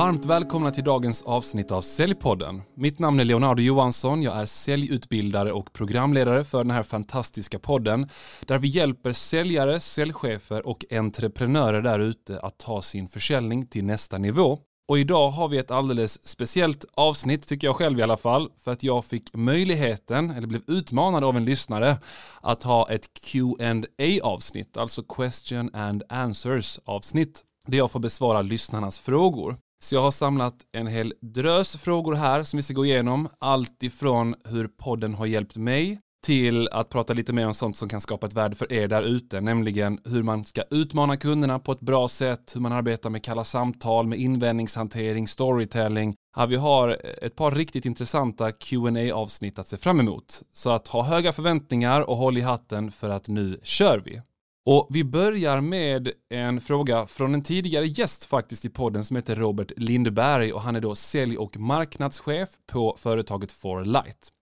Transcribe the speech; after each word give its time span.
Varmt 0.00 0.24
välkomna 0.24 0.70
till 0.70 0.84
dagens 0.84 1.22
avsnitt 1.22 1.70
av 1.70 1.80
Säljpodden. 1.80 2.62
Mitt 2.74 2.98
namn 2.98 3.20
är 3.20 3.24
Leonardo 3.24 3.62
Johansson, 3.62 4.22
jag 4.22 4.36
är 4.36 4.46
säljutbildare 4.46 5.52
och 5.52 5.72
programledare 5.72 6.44
för 6.44 6.58
den 6.58 6.70
här 6.70 6.82
fantastiska 6.82 7.58
podden 7.58 8.08
där 8.46 8.58
vi 8.58 8.68
hjälper 8.68 9.12
säljare, 9.12 9.80
säljchefer 9.80 10.66
och 10.66 10.84
entreprenörer 10.90 11.82
där 11.82 11.98
ute 11.98 12.40
att 12.40 12.58
ta 12.58 12.82
sin 12.82 13.08
försäljning 13.08 13.66
till 13.66 13.84
nästa 13.84 14.18
nivå. 14.18 14.58
Och 14.88 14.98
idag 14.98 15.30
har 15.30 15.48
vi 15.48 15.58
ett 15.58 15.70
alldeles 15.70 16.28
speciellt 16.28 16.84
avsnitt, 16.94 17.48
tycker 17.48 17.66
jag 17.66 17.76
själv 17.76 17.98
i 17.98 18.02
alla 18.02 18.16
fall, 18.16 18.50
för 18.64 18.70
att 18.70 18.82
jag 18.82 19.04
fick 19.04 19.34
möjligheten, 19.34 20.30
eller 20.30 20.46
blev 20.46 20.62
utmanad 20.66 21.24
av 21.24 21.36
en 21.36 21.44
lyssnare, 21.44 21.96
att 22.40 22.62
ha 22.62 22.90
ett 22.90 23.08
qa 23.32 24.22
avsnitt 24.22 24.76
alltså 24.76 25.02
question 25.02 25.74
and 25.74 26.02
answers 26.08 26.78
avsnitt, 26.84 27.44
där 27.66 27.78
jag 27.78 27.90
får 27.90 28.00
besvara 28.00 28.42
lyssnarnas 28.42 29.00
frågor. 29.00 29.56
Så 29.82 29.94
jag 29.94 30.02
har 30.02 30.10
samlat 30.10 30.54
en 30.72 30.86
hel 30.86 31.14
drös 31.20 31.76
frågor 31.76 32.14
här 32.14 32.42
som 32.42 32.56
vi 32.56 32.62
ska 32.62 32.74
gå 32.74 32.86
igenom. 32.86 33.28
Allt 33.38 33.82
ifrån 33.82 34.34
hur 34.44 34.68
podden 34.68 35.14
har 35.14 35.26
hjälpt 35.26 35.56
mig 35.56 36.00
till 36.26 36.68
att 36.68 36.88
prata 36.88 37.12
lite 37.12 37.32
mer 37.32 37.46
om 37.46 37.54
sånt 37.54 37.76
som 37.76 37.88
kan 37.88 38.00
skapa 38.00 38.26
ett 38.26 38.32
värde 38.32 38.56
för 38.56 38.72
er 38.72 38.88
där 38.88 39.02
ute, 39.02 39.40
nämligen 39.40 39.98
hur 40.04 40.22
man 40.22 40.44
ska 40.44 40.62
utmana 40.70 41.16
kunderna 41.16 41.58
på 41.58 41.72
ett 41.72 41.80
bra 41.80 42.08
sätt, 42.08 42.52
hur 42.54 42.60
man 42.60 42.72
arbetar 42.72 43.10
med 43.10 43.24
kalla 43.24 43.44
samtal, 43.44 44.06
med 44.06 44.18
invändningshantering, 44.18 45.28
storytelling. 45.28 46.14
Ja, 46.36 46.46
vi 46.46 46.56
har 46.56 46.98
ett 47.22 47.36
par 47.36 47.50
riktigt 47.50 47.86
intressanta 47.86 48.52
qa 48.52 49.12
avsnitt 49.14 49.58
att 49.58 49.68
se 49.68 49.76
fram 49.76 50.00
emot. 50.00 50.42
Så 50.52 50.70
att 50.70 50.88
ha 50.88 51.02
höga 51.02 51.32
förväntningar 51.32 52.00
och 52.00 52.16
håll 52.16 52.38
i 52.38 52.40
hatten 52.40 52.92
för 52.92 53.08
att 53.08 53.28
nu 53.28 53.60
kör 53.62 54.02
vi. 54.04 54.20
Och 54.64 54.88
vi 54.90 55.04
börjar 55.04 55.60
med 55.60 56.12
en 56.28 56.60
fråga 56.60 57.06
från 57.06 57.34
en 57.34 57.42
tidigare 57.42 57.86
gäst 57.86 58.24
faktiskt 58.24 58.64
i 58.64 58.68
podden 58.68 59.04
som 59.04 59.16
heter 59.16 59.36
Robert 59.36 59.72
Lindberg 59.76 60.52
och 60.52 60.60
han 60.60 60.76
är 60.76 60.80
då 60.80 60.94
sälj 60.94 61.38
och 61.38 61.56
marknadschef 61.56 62.48
på 62.66 62.96
företaget 62.98 63.52
For 63.52 63.84
Light. 63.84 64.32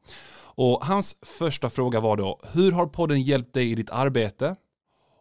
Och 0.55 0.85
hans 0.85 1.19
första 1.23 1.71
fråga 1.71 2.01
var 2.01 2.17
då, 2.17 2.41
hur 2.53 2.73
har 2.73 2.87
podden 2.87 3.23
hjälpt 3.23 3.55
dig 3.55 3.71
i 3.71 3.75
ditt 3.75 3.91
arbete? 3.91 4.57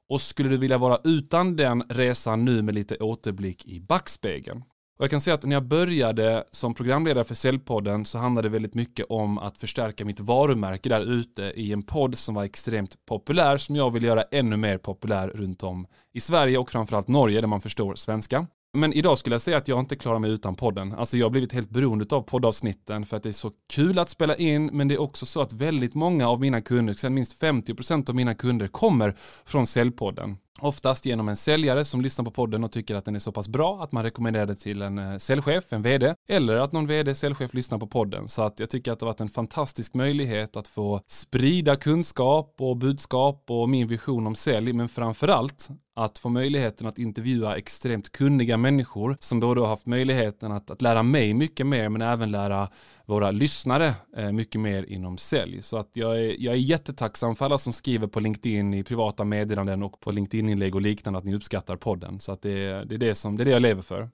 Och 0.10 0.22
skulle 0.22 0.50
du 0.50 0.58
vilja 0.58 0.78
vara 0.78 1.00
utan 1.04 1.56
den 1.56 1.84
resan 1.90 2.46
nu 2.46 2.62
med 2.62 2.76
lite 2.76 2.98
återblick 2.98 3.66
i 3.66 3.80
backspegeln? 3.80 4.64
Och 4.98 5.04
jag 5.04 5.10
kan 5.10 5.22
säga 5.22 5.34
att 5.34 5.44
när 5.44 5.56
jag 5.56 5.64
började 5.64 6.44
som 6.52 6.74
programledare 6.74 7.24
för 7.24 7.36
Säljpodden 7.36 8.06
så 8.06 8.18
handlade 8.18 8.48
det 8.48 8.52
väldigt 8.54 8.74
mycket 8.74 9.06
om 9.10 9.38
att 9.38 9.58
förstärka 9.58 10.06
mitt 10.06 10.20
varumärke 10.20 10.90
där 10.90 11.02
ute 11.02 11.44
i 11.44 11.74
en 11.74 11.84
podd 11.84 12.18
som 12.18 12.36
var 12.36 12.44
extremt 12.44 13.06
populär 13.06 13.58
som 13.58 13.76
jag 13.76 13.92
vill 13.92 14.04
göra 14.04 14.22
ännu 14.22 14.58
mer 14.58 14.78
populär 14.78 15.28
runt 15.28 15.64
om 15.64 15.88
i 16.14 16.20
Sverige 16.20 16.58
och 16.58 16.70
framförallt 16.70 17.08
Norge 17.08 17.42
där 17.42 17.48
man 17.48 17.62
förstår 17.62 17.96
svenska. 17.96 18.48
Men 18.74 18.94
idag 18.94 19.18
skulle 19.18 19.34
jag 19.34 19.42
säga 19.42 19.58
att 19.58 19.68
jag 19.68 19.80
inte 19.80 19.96
klarar 19.96 20.20
mig 20.20 20.32
utan 20.32 20.56
podden. 20.56 20.94
Alltså 20.94 21.18
jag 21.18 21.26
har 21.26 21.32
blivit 21.32 21.54
helt 21.54 21.70
beroende 21.70 22.16
av 22.16 22.22
poddavsnitten 22.22 23.06
för 23.06 23.18
att 23.18 23.24
det 23.24 23.30
är 23.30 23.34
så 23.34 23.52
kul 23.74 24.00
att 24.00 24.10
spela 24.10 24.36
in 24.36 24.66
men 24.66 24.88
det 24.88 24.94
är 24.94 25.02
också 25.02 25.26
så 25.26 25.42
att 25.42 25.54
väldigt 25.54 25.96
många 25.96 26.30
av 26.30 26.40
mina 26.40 26.62
kunder, 26.62 26.94
sen 26.94 27.14
minst 27.14 27.42
50% 27.42 28.10
av 28.10 28.16
mina 28.16 28.36
kunder 28.36 28.68
kommer 28.68 29.16
från 29.46 29.68
Säljpodden. 29.68 30.38
Oftast 30.60 31.06
genom 31.06 31.30
en 31.30 31.38
säljare 31.38 31.86
som 31.86 32.02
lyssnar 32.02 32.26
på 32.26 32.32
podden 32.32 32.64
och 32.64 32.72
tycker 32.72 32.96
att 32.96 33.06
den 33.06 33.16
är 33.16 33.20
så 33.20 33.32
pass 33.32 33.48
bra 33.48 33.84
att 33.84 33.92
man 33.92 34.04
rekommenderar 34.04 34.46
det 34.46 34.56
till 34.56 34.82
en 34.82 34.98
eh, 34.98 35.18
säljchef, 35.18 35.74
en 35.74 35.82
vd, 35.82 36.16
eller 36.30 36.56
att 36.56 36.72
någon 36.72 36.88
vd, 36.88 37.16
säljchef 37.16 37.54
lyssnar 37.54 37.78
på 37.78 37.88
podden. 37.88 38.28
Så 38.28 38.42
att 38.42 38.60
jag 38.60 38.70
tycker 38.70 38.92
att 38.92 39.00
det 39.00 39.06
har 39.06 39.12
varit 39.12 39.22
en 39.22 39.30
fantastisk 39.30 39.94
möjlighet 39.94 40.58
att 40.58 40.68
få 40.68 41.02
sprida 41.08 41.76
kunskap 41.76 42.56
och 42.60 42.78
budskap 42.78 43.44
och 43.50 43.70
min 43.70 43.88
vision 43.88 44.28
om 44.28 44.36
sälj, 44.36 44.74
men 44.74 44.90
framförallt 44.90 45.70
att 45.98 46.18
få 46.18 46.30
möjligheten 46.30 46.88
att 46.88 47.00
intervjua 47.00 47.58
extremt 47.58 48.12
kunniga 48.12 48.58
människor 48.58 49.18
som 49.20 49.40
både 49.40 49.62
har 49.62 49.68
haft 49.68 49.86
möjligheten 49.86 50.52
att, 50.52 50.72
att 50.72 50.82
lära 50.82 51.04
mig 51.04 51.34
mycket 51.34 51.68
mer 51.68 51.90
men 51.90 52.02
även 52.02 52.32
lära 52.32 52.70
våra 53.06 53.32
lyssnare 53.32 53.94
eh, 54.18 54.32
mycket 54.32 54.62
mer 54.62 54.84
inom 54.84 55.18
sälj. 55.18 55.62
Så 55.62 55.78
att 55.78 55.90
jag 55.94 56.18
är, 56.18 56.36
jag 56.40 56.54
är 56.54 56.60
jättetacksam 56.60 57.36
för 57.36 57.46
alla 57.46 57.58
som 57.58 57.74
skriver 57.74 58.08
på 58.08 58.20
LinkedIn 58.20 58.74
i 58.74 58.84
privata 58.84 59.24
meddelanden 59.24 59.84
och 59.84 60.00
på 60.00 60.12
LinkedIn-inlägg 60.12 60.76
och 60.76 60.82
liknande 60.82 61.20
att 61.20 61.26
ni 61.26 61.36
uppskattar 61.36 61.76
podden. 61.76 62.20
Så 62.20 62.32
att 62.32 62.42
det, 62.42 62.84
det, 62.86 62.96
är 62.96 63.00
det, 63.00 63.16
som, 63.16 63.38
det 63.38 63.44
är 63.44 63.46
det 63.46 63.52
jag 63.52 63.62
lever 63.62 63.82
för. 63.82 64.10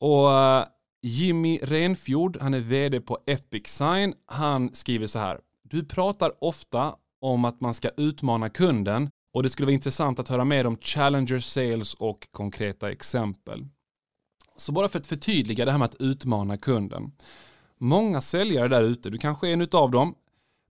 Och 0.00 0.32
eh, 0.32 0.64
Jimmy 1.02 1.58
Renfjord, 1.62 2.38
han 2.40 2.54
är 2.54 2.60
vd 2.60 3.00
på 3.00 3.18
Epic 3.26 3.66
Sign. 3.66 4.14
Han 4.26 4.74
skriver 4.74 5.06
så 5.06 5.18
här. 5.18 5.40
Du 5.62 5.84
pratar 5.84 6.44
ofta 6.44 6.94
om 7.20 7.44
att 7.44 7.60
man 7.60 7.74
ska 7.74 7.90
utmana 7.96 8.48
kunden 8.48 9.10
och 9.38 9.42
det 9.42 9.50
skulle 9.50 9.66
vara 9.66 9.74
intressant 9.74 10.18
att 10.18 10.28
höra 10.28 10.44
mer 10.44 10.66
om 10.66 10.76
Challenger 10.76 11.38
Sales 11.38 11.94
och 11.94 12.28
konkreta 12.30 12.90
exempel. 12.90 13.66
Så 14.56 14.72
bara 14.72 14.88
för 14.88 14.98
att 14.98 15.06
förtydliga 15.06 15.64
det 15.64 15.70
här 15.70 15.78
med 15.78 15.86
att 15.86 16.00
utmana 16.00 16.56
kunden. 16.56 17.12
Många 17.80 18.20
säljare 18.20 18.68
där 18.68 18.82
ute, 18.82 19.10
du 19.10 19.18
kanske 19.18 19.48
är 19.48 19.52
en 19.52 19.60
utav 19.60 19.90
dem, 19.90 20.14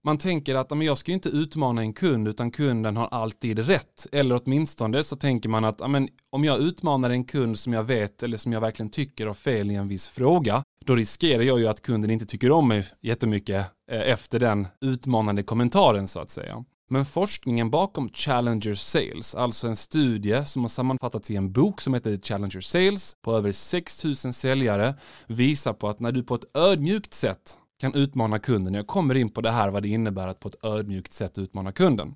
man 0.03 0.17
tänker 0.17 0.55
att 0.55 0.69
men 0.69 0.81
jag 0.81 0.97
ska 0.97 1.11
inte 1.11 1.29
utmana 1.29 1.81
en 1.81 1.93
kund 1.93 2.27
utan 2.27 2.51
kunden 2.51 2.97
har 2.97 3.07
alltid 3.07 3.59
rätt. 3.59 4.07
Eller 4.11 4.41
åtminstone 4.43 5.03
så 5.03 5.15
tänker 5.15 5.49
man 5.49 5.65
att 5.65 5.91
men, 5.91 6.09
om 6.29 6.43
jag 6.43 6.59
utmanar 6.59 7.09
en 7.09 7.23
kund 7.23 7.59
som 7.59 7.73
jag 7.73 7.83
vet 7.83 8.23
eller 8.23 8.37
som 8.37 8.53
jag 8.53 8.61
verkligen 8.61 8.89
tycker 8.89 9.27
har 9.27 9.33
fel 9.33 9.71
i 9.71 9.75
en 9.75 9.87
viss 9.87 10.09
fråga, 10.09 10.63
då 10.85 10.95
riskerar 10.95 11.43
jag 11.43 11.59
ju 11.59 11.67
att 11.67 11.81
kunden 11.81 12.11
inte 12.11 12.25
tycker 12.25 12.51
om 12.51 12.67
mig 12.67 12.87
jättemycket 13.01 13.65
eh, 13.91 14.11
efter 14.11 14.39
den 14.39 14.67
utmanande 14.81 15.43
kommentaren 15.43 16.07
så 16.07 16.19
att 16.19 16.29
säga. 16.29 16.63
Men 16.91 17.05
forskningen 17.05 17.69
bakom 17.69 18.09
Challenger 18.09 18.75
Sales, 18.75 19.35
alltså 19.35 19.67
en 19.67 19.75
studie 19.75 20.45
som 20.45 20.61
har 20.61 20.69
sammanfattats 20.69 21.31
i 21.31 21.35
en 21.35 21.51
bok 21.51 21.81
som 21.81 21.93
heter 21.93 22.17
Challenger 22.17 22.61
Sales 22.61 23.15
på 23.21 23.33
över 23.33 23.51
6000 23.51 24.33
säljare, 24.33 24.95
visar 25.27 25.73
på 25.73 25.89
att 25.89 25.99
när 25.99 26.11
du 26.11 26.23
på 26.23 26.35
ett 26.35 26.57
ödmjukt 26.57 27.13
sätt 27.13 27.57
kan 27.79 27.93
utmana 27.93 28.39
kunden, 28.39 28.73
jag 28.73 28.87
kommer 28.87 29.17
in 29.17 29.29
på 29.29 29.41
det 29.41 29.51
här 29.51 29.69
vad 29.69 29.83
det 29.83 29.89
innebär 29.89 30.27
att 30.27 30.39
på 30.39 30.47
ett 30.47 30.65
ödmjukt 30.65 31.13
sätt 31.13 31.37
utmana 31.37 31.71
kunden. 31.71 32.15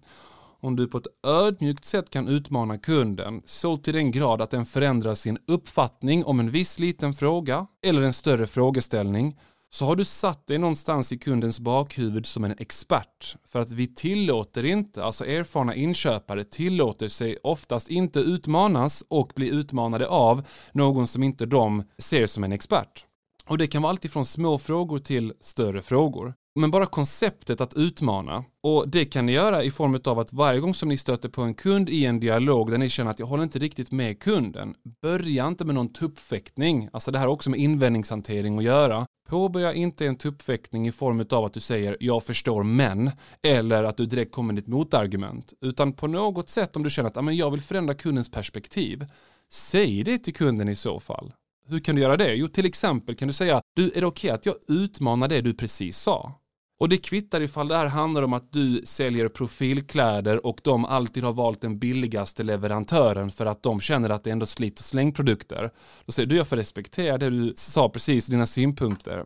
Om 0.59 0.75
du 0.75 0.87
på 0.87 0.97
ett 0.97 1.07
ödmjukt 1.27 1.85
sätt 1.85 2.09
kan 2.09 2.27
utmana 2.27 2.77
kunden 2.77 3.41
så 3.45 3.77
till 3.77 3.93
den 3.93 4.11
grad 4.11 4.41
att 4.41 4.51
den 4.51 4.65
förändrar 4.65 5.15
sin 5.15 5.37
uppfattning 5.47 6.25
om 6.25 6.39
en 6.39 6.51
viss 6.51 6.79
liten 6.79 7.13
fråga 7.13 7.67
eller 7.85 8.01
en 8.01 8.13
större 8.13 8.47
frågeställning 8.47 9.39
så 9.73 9.85
har 9.85 9.95
du 9.95 10.05
satt 10.05 10.47
dig 10.47 10.57
någonstans 10.57 11.11
i 11.11 11.17
kundens 11.17 11.59
bakhuvud 11.59 12.25
som 12.25 12.43
en 12.43 12.55
expert. 12.57 13.35
För 13.45 13.59
att 13.59 13.71
vi 13.71 13.87
tillåter 13.87 14.65
inte, 14.65 15.03
alltså 15.03 15.25
erfarna 15.25 15.75
inköpare 15.75 16.43
tillåter 16.43 17.07
sig 17.07 17.37
oftast 17.43 17.89
inte 17.89 18.19
utmanas 18.19 19.03
och 19.07 19.31
bli 19.35 19.49
utmanade 19.49 20.07
av 20.07 20.47
någon 20.71 21.07
som 21.07 21.23
inte 21.23 21.45
de 21.45 21.83
ser 21.97 22.25
som 22.25 22.43
en 22.43 22.51
expert. 22.51 23.05
Och 23.45 23.57
det 23.57 23.67
kan 23.67 23.81
vara 23.81 23.89
alltifrån 23.89 24.25
små 24.25 24.57
frågor 24.57 24.99
till 24.99 25.33
större 25.41 25.81
frågor. 25.81 26.33
Men 26.55 26.71
bara 26.71 26.85
konceptet 26.85 27.61
att 27.61 27.73
utmana. 27.73 28.43
Och 28.63 28.89
det 28.89 29.05
kan 29.05 29.25
ni 29.25 29.31
göra 29.31 29.63
i 29.63 29.71
form 29.71 29.99
av 30.05 30.19
att 30.19 30.33
varje 30.33 30.59
gång 30.59 30.73
som 30.73 30.89
ni 30.89 30.97
stöter 30.97 31.29
på 31.29 31.41
en 31.41 31.53
kund 31.53 31.89
i 31.89 32.05
en 32.05 32.19
dialog 32.19 32.71
där 32.71 32.77
ni 32.77 32.89
känner 32.89 33.11
att 33.11 33.19
jag 33.19 33.25
håller 33.25 33.43
inte 33.43 33.59
riktigt 33.59 33.91
med 33.91 34.19
kunden. 34.19 34.75
Börja 35.01 35.47
inte 35.47 35.65
med 35.65 35.75
någon 35.75 35.93
tuppfäktning. 35.93 36.89
Alltså 36.93 37.11
det 37.11 37.19
här 37.19 37.25
har 37.25 37.33
också 37.33 37.49
med 37.49 37.59
invändningshantering 37.59 38.57
att 38.57 38.63
göra. 38.63 39.05
Påbörja 39.29 39.73
inte 39.73 40.05
en 40.05 40.15
tuppfäktning 40.15 40.87
i 40.87 40.91
form 40.91 41.25
av 41.29 41.45
att 41.45 41.53
du 41.53 41.59
säger 41.59 41.97
jag 41.99 42.23
förstår 42.23 42.63
men 42.63 43.11
eller 43.43 43.83
att 43.83 43.97
du 43.97 44.05
direkt 44.05 44.31
kommer 44.31 44.53
med 44.53 44.61
ett 44.61 44.67
motargument. 44.67 45.53
Utan 45.61 45.93
på 45.93 46.07
något 46.07 46.49
sätt 46.49 46.75
om 46.75 46.83
du 46.83 46.89
känner 46.89 47.09
att 47.09 47.35
jag 47.35 47.51
vill 47.51 47.61
förändra 47.61 47.93
kundens 47.93 48.31
perspektiv. 48.31 49.05
Säg 49.51 50.03
det 50.03 50.17
till 50.17 50.33
kunden 50.33 50.69
i 50.69 50.75
så 50.75 50.99
fall. 50.99 51.33
Hur 51.67 51.79
kan 51.79 51.95
du 51.95 52.01
göra 52.01 52.17
det? 52.17 52.33
Jo, 52.33 52.47
till 52.47 52.65
exempel 52.65 53.15
kan 53.15 53.27
du 53.27 53.33
säga, 53.33 53.61
du, 53.75 53.91
är 53.91 54.01
det 54.01 54.07
okej 54.07 54.27
okay 54.27 54.29
att 54.29 54.45
jag 54.45 54.55
utmanar 54.67 55.27
det 55.27 55.41
du 55.41 55.53
precis 55.53 55.97
sa? 55.97 56.39
Och 56.79 56.89
det 56.89 56.97
kvittar 56.97 57.41
ifall 57.41 57.67
det 57.67 57.77
här 57.77 57.85
handlar 57.85 58.23
om 58.23 58.33
att 58.33 58.53
du 58.53 58.81
säljer 58.85 59.27
profilkläder 59.27 60.45
och 60.45 60.59
de 60.63 60.85
alltid 60.85 61.23
har 61.23 61.33
valt 61.33 61.61
den 61.61 61.79
billigaste 61.79 62.43
leverantören 62.43 63.31
för 63.31 63.45
att 63.45 63.63
de 63.63 63.79
känner 63.79 64.09
att 64.09 64.23
det 64.23 64.29
är 64.29 64.31
ändå 64.31 64.45
slit 64.45 64.79
och 64.79 64.85
slängprodukter. 64.85 65.71
Då 66.05 66.11
säger 66.11 66.27
du, 66.27 66.35
jag 66.35 66.47
får 66.47 66.55
respektera 66.55 67.17
det 67.17 67.29
du 67.29 67.53
sa 67.57 67.89
precis, 67.89 68.25
dina 68.25 68.45
synpunkter. 68.45 69.25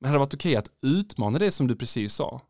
Men 0.00 0.08
hade 0.08 0.14
det 0.14 0.18
varit 0.18 0.34
okej 0.34 0.50
okay 0.50 0.58
att 0.58 0.70
utmana 0.82 1.38
det 1.38 1.50
som 1.50 1.66
du 1.66 1.76
precis 1.76 2.14
sa? 2.14 2.40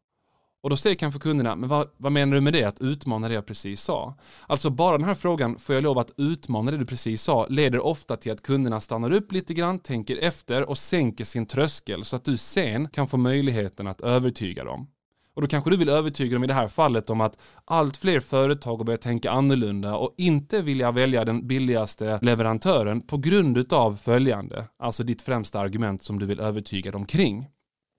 Och 0.63 0.71
då 0.71 0.77
säger 0.77 0.97
kanske 0.97 1.21
kunderna, 1.21 1.57
men 1.57 1.69
vad, 1.69 1.89
vad, 1.97 2.13
menar 2.13 2.35
du 2.35 2.41
med 2.41 2.53
det 2.53 2.65
att 2.65 2.81
utmana 2.81 3.29
det 3.29 3.35
jag 3.35 3.47
precis 3.47 3.83
sa? 3.83 4.15
Alltså 4.47 4.71
bara 4.71 4.99
den 4.99 5.07
här 5.07 5.15
frågan, 5.15 5.59
får 5.59 5.75
jag 5.75 5.83
lov 5.85 5.99
att 5.99 6.11
utmana 6.17 6.71
det 6.71 6.77
du 6.77 6.87
precis 6.87 7.23
sa, 7.23 7.47
leder 7.47 7.81
ofta 7.81 8.17
till 8.17 8.33
att 8.33 8.43
kunderna 8.43 8.81
stannar 8.81 9.13
upp 9.13 9.33
lite 9.33 9.55
grann, 9.55 9.79
tänker 9.79 10.17
efter 10.17 10.69
och 10.69 10.79
sänker 10.79 11.25
sin 11.25 11.47
tröskel 11.47 12.05
så 12.05 12.17
att 12.17 12.25
du 12.25 12.37
sen 12.37 12.89
kan 12.89 13.07
få 13.07 13.17
möjligheten 13.17 13.87
att 13.87 14.01
övertyga 14.01 14.65
dem. 14.65 14.87
Och 15.35 15.43
då 15.43 15.49
kanske 15.49 15.71
du 15.71 15.77
vill 15.77 15.89
övertyga 15.89 16.35
dem 16.35 16.45
i 16.45 16.47
det 16.47 16.55
här 16.55 16.69
fallet 16.69 17.11
om 17.11 17.21
att 17.21 17.39
allt 17.65 17.97
fler 17.97 18.21
företag 18.21 18.77
har 18.77 18.85
börjat 18.85 19.01
tänka 19.01 19.31
annorlunda 19.31 19.97
och 19.97 20.15
inte 20.17 20.63
vilja 20.63 20.93
välja 20.93 21.25
den 21.25 21.47
billigaste 21.47 22.19
leverantören 22.23 23.01
på 23.01 23.17
grund 23.19 23.73
av 23.73 23.97
följande, 23.97 24.65
alltså 24.79 25.05
ditt 25.05 25.23
främsta 25.23 25.61
argument 25.61 26.03
som 26.03 26.19
du 26.19 26.27
vill 26.27 26.41
övertyga 26.41 26.91
dem 26.91 27.07
kring. 27.07 27.47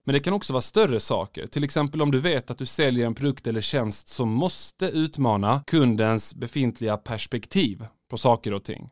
Men 0.05 0.13
det 0.13 0.19
kan 0.19 0.33
också 0.33 0.53
vara 0.53 0.61
större 0.61 0.99
saker, 0.99 1.47
till 1.47 1.63
exempel 1.63 2.01
om 2.01 2.11
du 2.11 2.19
vet 2.19 2.51
att 2.51 2.57
du 2.57 2.65
säljer 2.65 3.05
en 3.05 3.15
produkt 3.15 3.47
eller 3.47 3.61
tjänst 3.61 4.07
som 4.07 4.29
måste 4.29 4.85
utmana 4.85 5.63
kundens 5.67 6.35
befintliga 6.35 6.97
perspektiv 6.97 7.85
på 8.09 8.17
saker 8.17 8.53
och 8.53 8.63
ting. 8.63 8.89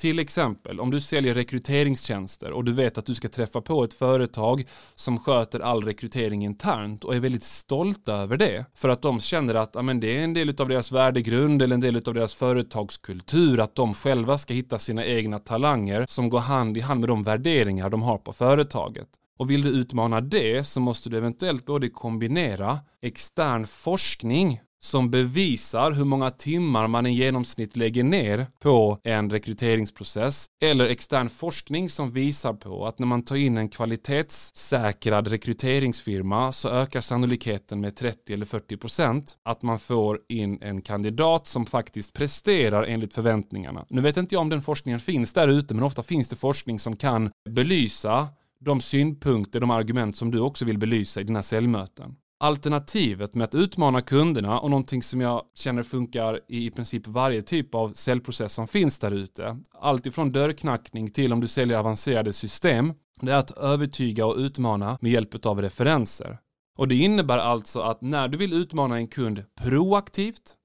Till 0.00 0.18
exempel 0.18 0.80
om 0.80 0.90
du 0.90 1.00
säljer 1.00 1.34
rekryteringstjänster 1.34 2.52
och 2.52 2.64
du 2.64 2.72
vet 2.72 2.98
att 2.98 3.06
du 3.06 3.14
ska 3.14 3.28
träffa 3.28 3.60
på 3.60 3.84
ett 3.84 3.94
företag 3.94 4.64
som 4.94 5.18
sköter 5.18 5.60
all 5.60 5.84
rekrytering 5.84 6.44
internt 6.44 7.04
och 7.04 7.14
är 7.14 7.20
väldigt 7.20 7.44
stolta 7.44 8.14
över 8.14 8.36
det. 8.36 8.64
För 8.74 8.88
att 8.88 9.02
de 9.02 9.20
känner 9.20 9.54
att 9.54 9.76
amen, 9.76 10.00
det 10.00 10.18
är 10.18 10.22
en 10.22 10.34
del 10.34 10.54
av 10.58 10.68
deras 10.68 10.92
värdegrund 10.92 11.62
eller 11.62 11.74
en 11.74 11.80
del 11.80 11.96
av 11.96 12.14
deras 12.14 12.34
företagskultur 12.34 13.60
att 13.60 13.74
de 13.74 13.94
själva 13.94 14.38
ska 14.38 14.54
hitta 14.54 14.78
sina 14.78 15.06
egna 15.06 15.38
talanger 15.38 16.06
som 16.08 16.28
går 16.28 16.38
hand 16.38 16.76
i 16.76 16.80
hand 16.80 17.00
med 17.00 17.08
de 17.08 17.22
värderingar 17.22 17.90
de 17.90 18.02
har 18.02 18.18
på 18.18 18.32
företaget. 18.32 19.08
Och 19.40 19.50
vill 19.50 19.62
du 19.62 19.68
utmana 19.68 20.20
det 20.20 20.64
så 20.64 20.80
måste 20.80 21.10
du 21.10 21.16
eventuellt 21.16 21.66
både 21.66 21.88
kombinera 21.88 22.78
extern 23.02 23.66
forskning 23.66 24.60
som 24.82 25.10
bevisar 25.10 25.92
hur 25.92 26.04
många 26.04 26.30
timmar 26.30 26.88
man 26.88 27.06
i 27.06 27.12
genomsnitt 27.12 27.76
lägger 27.76 28.04
ner 28.04 28.46
på 28.62 28.98
en 29.04 29.30
rekryteringsprocess 29.30 30.46
eller 30.64 30.88
extern 30.88 31.28
forskning 31.28 31.88
som 31.88 32.10
visar 32.10 32.52
på 32.52 32.86
att 32.86 32.98
när 32.98 33.06
man 33.06 33.22
tar 33.22 33.36
in 33.36 33.56
en 33.56 33.68
kvalitetssäkrad 33.68 35.28
rekryteringsfirma 35.28 36.52
så 36.52 36.68
ökar 36.68 37.00
sannolikheten 37.00 37.80
med 37.80 37.96
30 37.96 38.32
eller 38.32 38.46
40 38.46 38.76
procent 38.76 39.36
att 39.44 39.62
man 39.62 39.78
får 39.78 40.18
in 40.28 40.62
en 40.62 40.82
kandidat 40.82 41.46
som 41.46 41.66
faktiskt 41.66 42.12
presterar 42.12 42.82
enligt 42.82 43.14
förväntningarna. 43.14 43.86
Nu 43.88 44.00
vet 44.00 44.16
inte 44.16 44.34
jag 44.34 44.42
om 44.42 44.48
den 44.48 44.62
forskningen 44.62 45.00
finns 45.00 45.32
där 45.32 45.48
ute 45.48 45.74
men 45.74 45.84
ofta 45.84 46.02
finns 46.02 46.28
det 46.28 46.36
forskning 46.36 46.78
som 46.78 46.96
kan 46.96 47.30
belysa 47.50 48.28
de 48.64 48.80
synpunkter, 48.80 49.60
de 49.60 49.70
argument 49.70 50.16
som 50.16 50.30
du 50.30 50.40
också 50.40 50.64
vill 50.64 50.78
belysa 50.78 51.20
i 51.20 51.24
dina 51.24 51.42
säljmöten. 51.42 52.16
Alternativet 52.42 53.34
med 53.34 53.44
att 53.44 53.54
utmana 53.54 54.00
kunderna 54.00 54.60
och 54.60 54.70
någonting 54.70 55.02
som 55.02 55.20
jag 55.20 55.42
känner 55.54 55.82
funkar 55.82 56.40
i 56.48 56.66
i 56.66 56.70
princip 56.70 57.06
varje 57.06 57.42
typ 57.42 57.74
av 57.74 57.92
säljprocess 57.92 58.52
som 58.52 58.68
finns 58.68 58.98
där 58.98 59.10
ute. 59.10 59.56
Allt 59.80 60.06
ifrån 60.06 60.32
dörrknackning 60.32 61.10
till 61.10 61.32
om 61.32 61.40
du 61.40 61.48
säljer 61.48 61.78
avancerade 61.78 62.32
system. 62.32 62.94
Det 63.20 63.32
är 63.32 63.36
att 63.36 63.58
övertyga 63.58 64.26
och 64.26 64.36
utmana 64.36 64.98
med 65.00 65.12
hjälp 65.12 65.46
av 65.46 65.62
referenser. 65.62 66.38
Och 66.78 66.88
det 66.88 66.94
innebär 66.94 67.38
alltså 67.38 67.80
att 67.80 68.00
när 68.00 68.28
du 68.28 68.38
vill 68.38 68.52
utmana 68.52 68.96
en 68.96 69.06
kund 69.06 69.44
proaktivt 69.62 70.56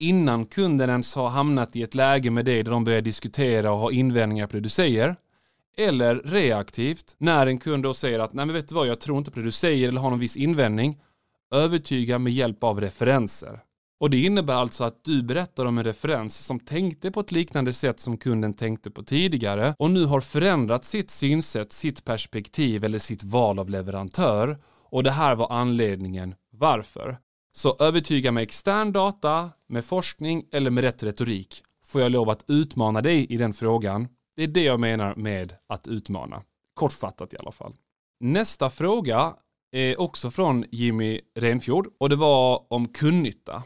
innan 0.00 0.46
kunden 0.46 0.90
ens 0.90 1.14
har 1.14 1.28
hamnat 1.28 1.76
i 1.76 1.82
ett 1.82 1.94
läge 1.94 2.30
med 2.30 2.44
dig 2.44 2.62
där 2.62 2.70
de 2.70 2.84
börjar 2.84 3.02
diskutera 3.02 3.72
och 3.72 3.78
ha 3.78 3.92
invändningar 3.92 4.46
på 4.46 4.56
det 4.56 4.60
du 4.60 4.68
säger 4.68 5.16
eller 5.76 6.14
reaktivt 6.14 7.14
när 7.18 7.46
en 7.46 7.58
kund 7.58 7.82
då 7.82 7.94
säger 7.94 8.18
att 8.18 8.32
nej 8.32 8.46
men 8.46 8.54
vet 8.54 8.68
du 8.68 8.74
vad 8.74 8.86
jag 8.86 9.00
tror 9.00 9.18
inte 9.18 9.30
på 9.30 9.38
det 9.38 9.44
du 9.44 9.52
säger 9.52 9.88
eller 9.88 10.00
har 10.00 10.10
någon 10.10 10.18
viss 10.18 10.36
invändning 10.36 11.00
övertyga 11.54 12.18
med 12.18 12.32
hjälp 12.32 12.64
av 12.64 12.80
referenser. 12.80 13.60
Och 14.00 14.10
det 14.10 14.22
innebär 14.22 14.54
alltså 14.54 14.84
att 14.84 15.04
du 15.04 15.22
berättar 15.22 15.66
om 15.66 15.78
en 15.78 15.84
referens 15.84 16.38
som 16.38 16.60
tänkte 16.60 17.10
på 17.10 17.20
ett 17.20 17.32
liknande 17.32 17.72
sätt 17.72 18.00
som 18.00 18.16
kunden 18.16 18.54
tänkte 18.54 18.90
på 18.90 19.02
tidigare 19.02 19.74
och 19.78 19.90
nu 19.90 20.04
har 20.04 20.20
förändrat 20.20 20.84
sitt 20.84 21.10
synsätt, 21.10 21.72
sitt 21.72 22.04
perspektiv 22.04 22.84
eller 22.84 22.98
sitt 22.98 23.22
val 23.22 23.58
av 23.58 23.70
leverantör 23.70 24.58
och 24.90 25.02
det 25.02 25.10
här 25.10 25.36
var 25.36 25.52
anledningen 25.52 26.34
varför. 26.52 27.18
Så 27.52 27.76
övertyga 27.80 28.32
med 28.32 28.42
extern 28.42 28.92
data, 28.92 29.50
med 29.68 29.84
forskning 29.84 30.44
eller 30.52 30.70
med 30.70 30.84
rätt 30.84 31.02
retorik. 31.02 31.62
Får 31.84 32.00
jag 32.00 32.12
lov 32.12 32.30
att 32.30 32.44
utmana 32.48 33.00
dig 33.00 33.26
i 33.26 33.36
den 33.36 33.54
frågan? 33.54 34.08
Det 34.36 34.42
är 34.42 34.46
det 34.46 34.62
jag 34.62 34.80
menar 34.80 35.14
med 35.14 35.54
att 35.68 35.88
utmana. 35.88 36.42
Kortfattat 36.74 37.34
i 37.34 37.36
alla 37.38 37.52
fall. 37.52 37.74
Nästa 38.20 38.70
fråga 38.70 39.36
är 39.72 40.00
också 40.00 40.30
från 40.30 40.64
Jimmy 40.70 41.20
Renfjord 41.38 41.88
och 42.00 42.08
det 42.08 42.16
var 42.16 42.66
om 42.72 42.88
kundnytta. 42.88 43.62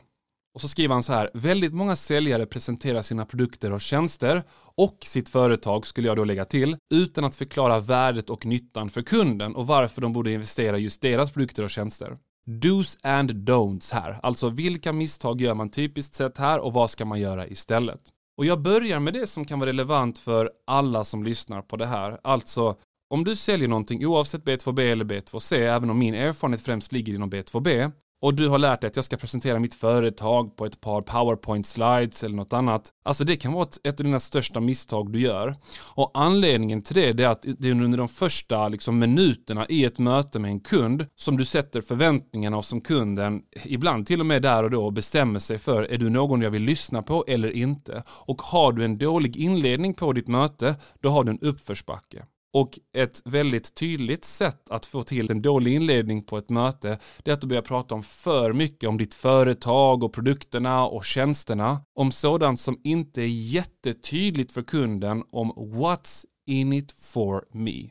Och 0.55 0.61
så 0.61 0.69
skriver 0.69 0.95
han 0.95 1.03
så 1.03 1.13
här, 1.13 1.31
väldigt 1.35 1.75
många 1.75 1.97
säljare 1.97 2.47
presenterar 2.47 3.03
sina 3.03 3.27
produkter 3.27 3.73
och 3.73 3.81
tjänster 3.81 4.43
och 4.59 4.99
sitt 5.05 5.29
företag 5.29 5.87
skulle 5.87 6.09
jag 6.09 6.17
då 6.17 6.25
lägga 6.25 6.45
till, 6.45 6.77
utan 6.95 7.25
att 7.25 7.37
förklara 7.37 7.81
värdet 7.81 8.31
och 8.31 8.47
nyttan 8.47 8.91
för 8.91 9.03
kunden 9.03 9.57
och 9.57 9.67
varför 9.67 10.03
de 10.03 10.13
borde 10.13 10.33
investera 10.33 10.79
just 10.79 11.03
deras 11.03 11.33
produkter 11.33 11.63
och 11.63 11.71
tjänster. 11.71 12.17
Do's 12.47 12.99
and 13.03 13.31
don'ts 13.31 13.95
här, 13.95 14.21
alltså 14.23 14.49
vilka 14.49 14.93
misstag 14.93 15.41
gör 15.41 15.55
man 15.55 15.71
typiskt 15.71 16.15
sett 16.15 16.39
här 16.39 16.59
och 16.59 16.73
vad 16.73 16.91
ska 16.91 17.05
man 17.05 17.21
göra 17.21 17.47
istället? 17.47 18.01
Och 18.39 18.47
jag 18.47 18.63
börjar 18.63 19.01
med 19.01 19.15
det 19.15 19.27
som 19.27 19.45
kan 19.45 19.59
vara 19.59 19.69
relevant 19.69 20.19
för 20.19 20.51
alla 20.67 21.05
som 21.05 21.25
lyssnar 21.25 21.63
på 21.63 21.77
det 21.77 21.87
här, 21.87 22.21
alltså 22.23 22.77
om 23.11 23.25
du 23.25 23.37
säljer 23.37 23.69
någonting 23.69 24.07
oavsett 24.07 24.45
B2B 24.45 24.81
eller 24.81 25.05
B2C, 25.05 25.55
även 25.55 25.91
om 25.91 25.99
min 25.99 26.15
erfarenhet 26.15 26.61
främst 26.61 26.93
ligger 26.93 27.15
inom 27.15 27.31
B2B, 27.31 27.93
och 28.27 28.35
du 28.35 28.49
har 28.49 28.59
lärt 28.59 28.81
dig 28.81 28.89
att 28.89 28.97
jag 28.97 29.05
ska 29.05 29.17
presentera 29.17 29.59
mitt 29.59 29.75
företag 29.75 30.57
på 30.57 30.67
ett 30.67 30.81
par 30.81 31.03
powerpoint 31.03 31.67
slides 31.67 32.25
eller 32.25 32.37
något 32.37 32.53
annat. 32.53 32.91
Alltså 33.05 33.25
det 33.25 33.37
kan 33.37 33.53
vara 33.53 33.69
ett, 33.85 34.01
av 34.01 34.05
dina 34.05 34.21
största 34.21 34.61
misstag 34.61 35.13
du 35.13 35.21
gör. 35.21 35.57
Och 35.95 36.11
anledningen 36.15 36.83
till 36.83 36.95
det 36.95 37.23
är 37.23 37.29
att 37.29 37.45
det 37.59 37.69
är 37.69 37.73
under 37.73 37.99
de 37.99 38.09
första 38.09 38.69
liksom, 38.69 38.99
minuterna 38.99 39.67
i 39.69 39.85
ett 39.85 39.99
möte 39.99 40.39
med 40.39 40.51
en 40.51 40.61
kund 40.61 41.07
som 41.17 41.37
du 41.37 41.45
sätter 41.45 41.81
förväntningarna 41.81 42.57
och 42.57 42.65
som 42.65 42.81
kunden 42.81 43.43
ibland 43.65 44.07
till 44.07 44.21
och 44.21 44.27
med 44.27 44.43
där 44.43 44.65
och 44.65 44.71
då 44.71 44.91
bestämmer 44.91 45.39
sig 45.39 45.59
för 45.59 45.83
är 45.83 45.99
du 45.99 46.11
någon 46.11 46.43
jag 46.43 46.51
vill 46.51 46.63
lyssna 46.63 47.03
på 47.03 47.25
eller 47.29 47.51
inte. 47.51 48.03
Och 48.09 48.43
har 48.43 48.73
du 48.73 48.85
en 48.85 48.99
dålig 48.99 49.37
inledning 49.37 49.95
på 49.95 50.13
ditt 50.13 50.29
möte 50.29 50.77
då 51.01 51.09
har 51.09 51.25
du 51.25 51.31
en 51.31 51.41
uppförsbacke. 51.41 52.25
Och 52.57 52.79
ett 52.97 53.23
väldigt 53.25 53.75
tydligt 53.75 54.25
sätt 54.25 54.71
att 54.71 54.87
få 54.87 55.03
till 55.03 55.31
en 55.31 55.43
dålig 55.43 55.75
inledning 55.75 56.23
på 56.23 56.39
ett 56.39 56.51
möte, 56.51 56.99
det 57.25 57.31
är 57.31 57.35
att 57.35 57.41
du 57.41 57.47
börjar 57.47 57.63
prata 57.63 57.95
om 57.95 58.03
för 58.03 58.53
mycket 58.53 58.89
om 58.89 58.99
ditt 58.99 59.15
företag 59.15 60.03
och 60.03 60.13
produkterna 60.13 60.87
och 60.87 61.05
tjänsterna. 61.05 61.81
Om 61.95 62.13
sådant 62.13 62.61
som 62.61 62.81
inte 62.85 63.23
är 63.23 63.27
jättetydligt 63.27 64.53
för 64.53 64.63
kunden 64.63 65.25
om 65.33 65.53
what's 65.53 66.25
in 66.47 66.73
it 66.73 66.95
for 67.01 67.45
me. 67.53 67.91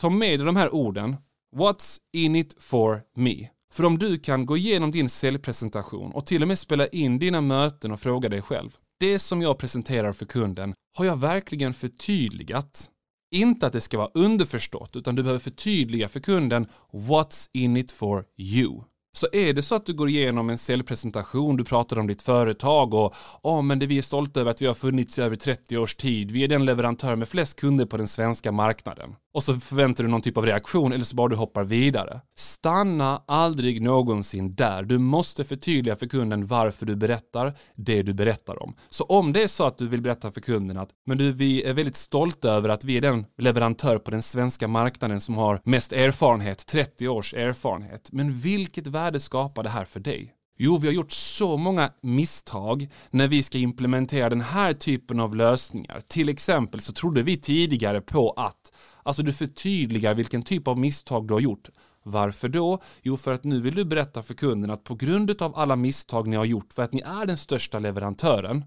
Ta 0.00 0.10
med 0.10 0.38
dig 0.38 0.46
de 0.46 0.56
här 0.56 0.74
orden, 0.74 1.16
what's 1.56 1.98
in 2.12 2.36
it 2.36 2.56
for 2.60 3.02
me. 3.16 3.48
För 3.72 3.84
om 3.84 3.98
du 3.98 4.18
kan 4.18 4.46
gå 4.46 4.56
igenom 4.56 4.90
din 4.90 5.08
säljpresentation 5.08 6.12
och 6.12 6.26
till 6.26 6.42
och 6.42 6.48
med 6.48 6.58
spela 6.58 6.86
in 6.86 7.18
dina 7.18 7.40
möten 7.40 7.92
och 7.92 8.00
fråga 8.00 8.28
dig 8.28 8.42
själv. 8.42 8.76
Det 9.00 9.18
som 9.18 9.42
jag 9.42 9.58
presenterar 9.58 10.12
för 10.12 10.26
kunden, 10.26 10.74
har 10.96 11.04
jag 11.04 11.16
verkligen 11.16 11.74
förtydligat 11.74 12.90
inte 13.30 13.66
att 13.66 13.72
det 13.72 13.80
ska 13.80 13.98
vara 13.98 14.10
underförstått, 14.14 14.96
utan 14.96 15.14
du 15.14 15.22
behöver 15.22 15.40
förtydliga 15.40 16.08
för 16.08 16.20
kunden 16.20 16.66
what's 16.92 17.48
in 17.52 17.76
it 17.76 17.92
for 17.92 18.24
you. 18.36 18.82
Så 19.12 19.26
är 19.32 19.52
det 19.52 19.62
så 19.62 19.74
att 19.74 19.86
du 19.86 19.94
går 19.94 20.08
igenom 20.08 20.50
en 20.50 20.58
säljpresentation, 20.58 21.56
du 21.56 21.64
pratar 21.64 21.98
om 21.98 22.06
ditt 22.06 22.22
företag 22.22 22.94
och 22.94 23.14
ja, 23.42 23.50
oh, 23.50 23.62
men 23.62 23.78
det 23.78 23.86
vi 23.86 23.98
är 23.98 24.02
stolta 24.02 24.40
över 24.40 24.50
att 24.50 24.62
vi 24.62 24.66
har 24.66 24.74
funnits 24.74 25.18
i 25.18 25.22
över 25.22 25.36
30 25.36 25.78
års 25.78 25.94
tid. 25.94 26.30
Vi 26.30 26.44
är 26.44 26.48
den 26.48 26.64
leverantör 26.64 27.16
med 27.16 27.28
flest 27.28 27.60
kunder 27.60 27.86
på 27.86 27.96
den 27.96 28.08
svenska 28.08 28.52
marknaden. 28.52 29.14
Och 29.34 29.42
så 29.42 29.54
förväntar 29.54 30.04
du 30.04 30.10
någon 30.10 30.20
typ 30.20 30.36
av 30.36 30.46
reaktion 30.46 30.92
eller 30.92 31.04
så 31.04 31.16
bara 31.16 31.28
du 31.28 31.36
hoppar 31.36 31.64
vidare. 31.64 32.20
Stanna 32.36 33.22
aldrig 33.26 33.82
någonsin 33.82 34.54
där. 34.54 34.82
Du 34.82 34.98
måste 34.98 35.44
förtydliga 35.44 35.96
för 35.96 36.06
kunden 36.06 36.46
varför 36.46 36.86
du 36.86 36.96
berättar 36.96 37.54
det 37.74 38.02
du 38.02 38.14
berättar 38.14 38.62
om. 38.62 38.74
Så 38.88 39.04
om 39.04 39.32
det 39.32 39.42
är 39.42 39.46
så 39.46 39.64
att 39.64 39.78
du 39.78 39.88
vill 39.88 40.02
berätta 40.02 40.32
för 40.32 40.40
kunden 40.40 40.78
att 40.78 40.90
men 41.06 41.18
du, 41.18 41.32
vi 41.32 41.62
är 41.62 41.74
väldigt 41.74 41.96
stolta 41.96 42.50
över 42.50 42.68
att 42.68 42.84
vi 42.84 42.96
är 42.96 43.00
den 43.00 43.26
leverantör 43.38 43.98
på 43.98 44.10
den 44.10 44.22
svenska 44.22 44.68
marknaden 44.68 45.20
som 45.20 45.36
har 45.36 45.60
mest 45.64 45.92
erfarenhet, 45.92 46.66
30 46.66 47.08
års 47.08 47.34
erfarenhet. 47.34 48.08
Men 48.12 48.38
vilket 48.38 48.86
värde 48.86 49.20
skapar 49.20 49.62
det 49.62 49.70
här 49.70 49.84
för 49.84 50.00
dig? 50.00 50.34
Jo, 50.60 50.78
vi 50.78 50.86
har 50.86 50.94
gjort 50.94 51.12
så 51.12 51.56
många 51.56 51.90
misstag 52.02 52.88
när 53.10 53.28
vi 53.28 53.42
ska 53.42 53.58
implementera 53.58 54.28
den 54.28 54.40
här 54.40 54.72
typen 54.72 55.20
av 55.20 55.36
lösningar. 55.36 56.00
Till 56.08 56.28
exempel 56.28 56.80
så 56.80 56.92
trodde 56.92 57.22
vi 57.22 57.36
tidigare 57.36 58.00
på 58.00 58.30
att, 58.30 58.72
alltså 59.08 59.22
du 59.22 59.32
förtydligar 59.32 60.14
vilken 60.14 60.42
typ 60.42 60.68
av 60.68 60.78
misstag 60.78 61.28
du 61.28 61.34
har 61.34 61.40
gjort. 61.40 61.68
Varför 62.02 62.48
då? 62.48 62.78
Jo, 63.02 63.16
för 63.16 63.32
att 63.32 63.44
nu 63.44 63.60
vill 63.60 63.74
du 63.74 63.84
berätta 63.84 64.22
för 64.22 64.34
kunden 64.34 64.70
att 64.70 64.84
på 64.84 64.94
grund 64.94 65.42
av 65.42 65.56
alla 65.56 65.76
misstag 65.76 66.28
ni 66.28 66.36
har 66.36 66.44
gjort, 66.44 66.72
för 66.72 66.82
att 66.82 66.92
ni 66.92 67.00
är 67.00 67.26
den 67.26 67.36
största 67.36 67.78
leverantören, 67.78 68.64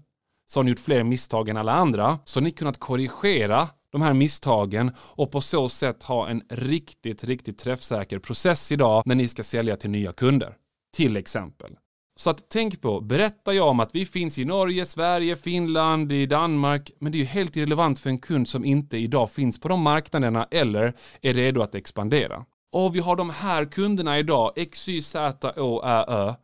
så 0.50 0.58
har 0.60 0.64
ni 0.64 0.70
gjort 0.70 0.78
fler 0.78 1.04
misstag 1.04 1.48
än 1.48 1.56
alla 1.56 1.72
andra, 1.72 2.18
så 2.24 2.40
har 2.40 2.44
ni 2.44 2.50
kunnat 2.50 2.78
korrigera 2.78 3.68
de 3.92 4.02
här 4.02 4.12
misstagen 4.12 4.92
och 4.98 5.30
på 5.30 5.40
så 5.40 5.68
sätt 5.68 6.02
ha 6.02 6.28
en 6.28 6.42
riktigt, 6.48 7.24
riktigt 7.24 7.58
träffsäker 7.58 8.18
process 8.18 8.72
idag 8.72 9.02
när 9.06 9.14
ni 9.14 9.28
ska 9.28 9.42
sälja 9.42 9.76
till 9.76 9.90
nya 9.90 10.12
kunder. 10.12 10.56
Till 10.96 11.16
exempel. 11.16 11.76
Så 12.16 12.30
att 12.30 12.48
tänk 12.48 12.80
på, 12.80 13.00
berättar 13.00 13.52
jag 13.52 13.68
om 13.68 13.80
att 13.80 13.94
vi 13.94 14.06
finns 14.06 14.38
i 14.38 14.44
Norge, 14.44 14.86
Sverige, 14.86 15.36
Finland, 15.36 16.12
i 16.12 16.26
Danmark, 16.26 16.90
men 16.98 17.12
det 17.12 17.18
är 17.18 17.20
ju 17.20 17.24
helt 17.24 17.56
irrelevant 17.56 17.98
för 17.98 18.10
en 18.10 18.18
kund 18.18 18.48
som 18.48 18.64
inte 18.64 18.96
idag 18.96 19.30
finns 19.30 19.60
på 19.60 19.68
de 19.68 19.82
marknaderna 19.82 20.48
eller 20.50 20.94
är 21.22 21.34
redo 21.34 21.62
att 21.62 21.74
expandera. 21.74 22.44
Och 22.72 22.94
vi 22.94 23.00
har 23.00 23.16
de 23.16 23.30
här 23.30 23.64
kunderna 23.64 24.18
idag, 24.18 24.52
X, 24.56 24.88
Y, 24.88 25.02
Z, 25.02 25.52
Å, 25.56 25.82
Ä, 25.84 26.04
Ö. 26.08 26.34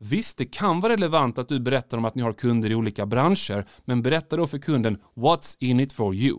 Visst, 0.00 0.38
det 0.38 0.44
kan 0.44 0.80
vara 0.80 0.92
relevant 0.92 1.38
att 1.38 1.48
du 1.48 1.60
berättar 1.60 1.98
om 1.98 2.04
att 2.04 2.14
ni 2.14 2.22
har 2.22 2.32
kunder 2.32 2.70
i 2.70 2.74
olika 2.74 3.06
branscher, 3.06 3.66
men 3.84 4.02
berätta 4.02 4.36
då 4.36 4.46
för 4.46 4.58
kunden 4.58 4.98
What's 5.16 5.56
in 5.60 5.80
it 5.80 5.92
for 5.92 6.14
you? 6.14 6.38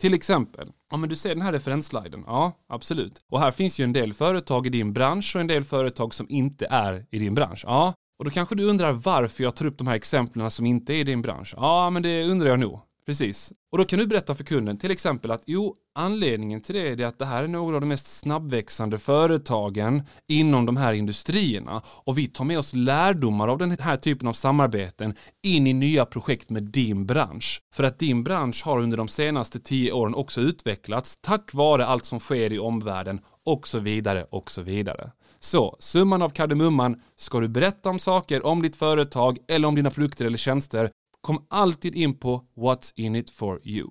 Till 0.00 0.14
exempel, 0.14 0.72
ja 0.90 0.96
men 0.96 1.08
du 1.08 1.16
ser 1.16 1.28
den 1.28 1.42
här 1.42 1.52
referenssliden, 1.52 2.24
ja 2.26 2.52
absolut. 2.68 3.22
Och 3.30 3.40
här 3.40 3.50
finns 3.50 3.80
ju 3.80 3.84
en 3.84 3.92
del 3.92 4.12
företag 4.12 4.66
i 4.66 4.70
din 4.70 4.92
bransch 4.92 5.32
och 5.34 5.40
en 5.40 5.46
del 5.46 5.64
företag 5.64 6.14
som 6.14 6.26
inte 6.30 6.66
är 6.70 7.06
i 7.10 7.18
din 7.18 7.34
bransch. 7.34 7.64
Ja, 7.66 7.94
och 8.18 8.24
då 8.24 8.30
kanske 8.30 8.54
du 8.54 8.64
undrar 8.64 8.92
varför 8.92 9.44
jag 9.44 9.56
tar 9.56 9.66
upp 9.66 9.78
de 9.78 9.86
här 9.86 9.94
exemplen 9.94 10.50
som 10.50 10.66
inte 10.66 10.94
är 10.94 10.96
i 10.96 11.04
din 11.04 11.22
bransch. 11.22 11.54
Ja, 11.56 11.90
men 11.90 12.02
det 12.02 12.24
undrar 12.24 12.48
jag 12.48 12.58
nog. 12.58 12.80
Precis. 13.06 13.52
Och 13.72 13.78
då 13.78 13.84
kan 13.84 13.98
du 13.98 14.06
berätta 14.06 14.34
för 14.34 14.44
kunden 14.44 14.76
till 14.76 14.90
exempel 14.90 15.30
att 15.30 15.42
jo, 15.46 15.76
anledningen 15.94 16.60
till 16.60 16.74
det 16.74 16.88
är 16.88 17.06
att 17.06 17.18
det 17.18 17.26
här 17.26 17.44
är 17.44 17.48
några 17.48 17.74
av 17.74 17.80
de 17.80 17.86
mest 17.86 18.18
snabbväxande 18.18 18.98
företagen 18.98 20.02
inom 20.28 20.66
de 20.66 20.76
här 20.76 20.92
industrierna 20.92 21.82
och 21.86 22.18
vi 22.18 22.26
tar 22.26 22.44
med 22.44 22.58
oss 22.58 22.74
lärdomar 22.74 23.48
av 23.48 23.58
den 23.58 23.76
här 23.80 23.96
typen 23.96 24.28
av 24.28 24.32
samarbeten 24.32 25.14
in 25.42 25.66
i 25.66 25.72
nya 25.72 26.04
projekt 26.04 26.50
med 26.50 26.62
din 26.62 27.06
bransch. 27.06 27.60
För 27.74 27.84
att 27.84 27.98
din 27.98 28.24
bransch 28.24 28.62
har 28.64 28.80
under 28.80 28.96
de 28.96 29.08
senaste 29.08 29.60
tio 29.60 29.92
åren 29.92 30.14
också 30.14 30.40
utvecklats 30.40 31.16
tack 31.20 31.54
vare 31.54 31.86
allt 31.86 32.04
som 32.04 32.20
sker 32.20 32.52
i 32.52 32.58
omvärlden 32.58 33.20
och 33.44 33.68
så 33.68 33.78
vidare 33.78 34.26
och 34.30 34.50
så 34.50 34.62
vidare. 34.62 35.12
Så 35.44 35.76
summan 35.78 36.22
av 36.22 36.28
kardemumman, 36.28 37.00
ska 37.16 37.40
du 37.40 37.48
berätta 37.48 37.90
om 37.90 37.98
saker 37.98 38.46
om 38.46 38.62
ditt 38.62 38.76
företag 38.76 39.38
eller 39.48 39.68
om 39.68 39.74
dina 39.74 39.90
produkter 39.90 40.24
eller 40.24 40.38
tjänster 40.38 40.90
kom 41.20 41.46
alltid 41.50 41.94
in 41.94 42.18
på 42.18 42.42
what's 42.56 42.92
in 42.96 43.16
it 43.16 43.30
for 43.30 43.60
you. 43.64 43.88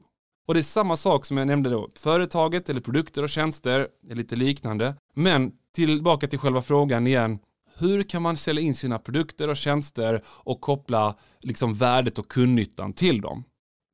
Och 0.48 0.54
det 0.54 0.60
är 0.60 0.64
samma 0.64 0.96
sak 0.96 1.26
som 1.26 1.38
jag 1.38 1.48
nämnde 1.48 1.70
då, 1.70 1.90
företaget 1.96 2.70
eller 2.70 2.82
produkter 2.82 3.24
och 3.24 3.30
tjänster 3.30 3.88
är 4.10 4.16
lite 4.16 4.36
liknande. 4.36 4.96
Men 5.14 5.52
tillbaka 5.76 6.28
till 6.28 6.40
själva 6.40 6.62
frågan 6.62 7.08
igen, 7.08 7.40
hur 7.78 8.04
kan 8.04 8.22
man 8.22 8.38
sälja 8.38 8.62
in 8.62 8.74
sina 8.74 9.00
produkter 9.00 9.48
och 9.48 9.58
tjänster 9.58 10.22
och 10.26 10.62
koppla 10.62 11.16
liksom 11.40 11.74
värdet 11.74 12.20
och 12.20 12.28
kundnyttan 12.28 12.94
till 12.94 13.22
dem? 13.22 13.44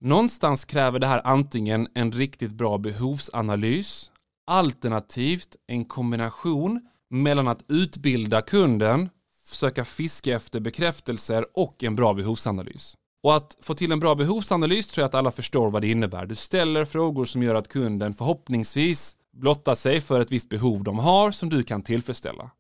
Någonstans 0.02 0.66
kräver 0.66 1.00
det 1.00 1.08
här 1.08 1.22
antingen 1.24 1.88
en 1.96 2.12
riktigt 2.12 2.52
bra 2.52 2.78
behovsanalys, 2.78 4.12
alternativt 4.48 5.56
en 5.68 5.86
kombination 5.86 6.82
mellan 7.10 7.48
att 7.48 7.66
utbilda 7.68 8.42
kunden, 8.42 9.10
försöka 9.44 9.86
fiska 9.86 10.36
efter 10.36 10.60
bekräftelser 10.60 11.46
och 11.54 11.84
en 11.84 11.96
bra 11.96 12.14
behovsanalys. 12.14 12.96
Och 13.24 13.36
att 13.36 13.58
få 13.62 13.74
till 13.74 13.92
en 13.92 14.00
bra 14.00 14.16
behovsanalys 14.16 14.88
tror 14.88 15.02
jag 15.02 15.08
att 15.08 15.16
alla 15.16 15.32
förstår 15.32 15.70
vad 15.70 15.82
det 15.82 15.92
innebär. 15.92 16.26
Du 16.26 16.36
ställer 16.36 16.86
frågor 16.86 17.26
som 17.26 17.44
gör 17.44 17.56
att 17.56 17.68
kunden 17.68 18.14
förhoppningsvis 18.14 19.16
blottar 19.34 19.76
sig 19.76 20.02
för 20.02 20.20
ett 20.20 20.32
visst 20.32 20.50
behov 20.50 20.84
de 20.84 21.00
har 21.00 21.32
som 21.32 21.50
du 21.50 21.64
kan 21.64 21.82
tillfredsställa. 21.82 22.52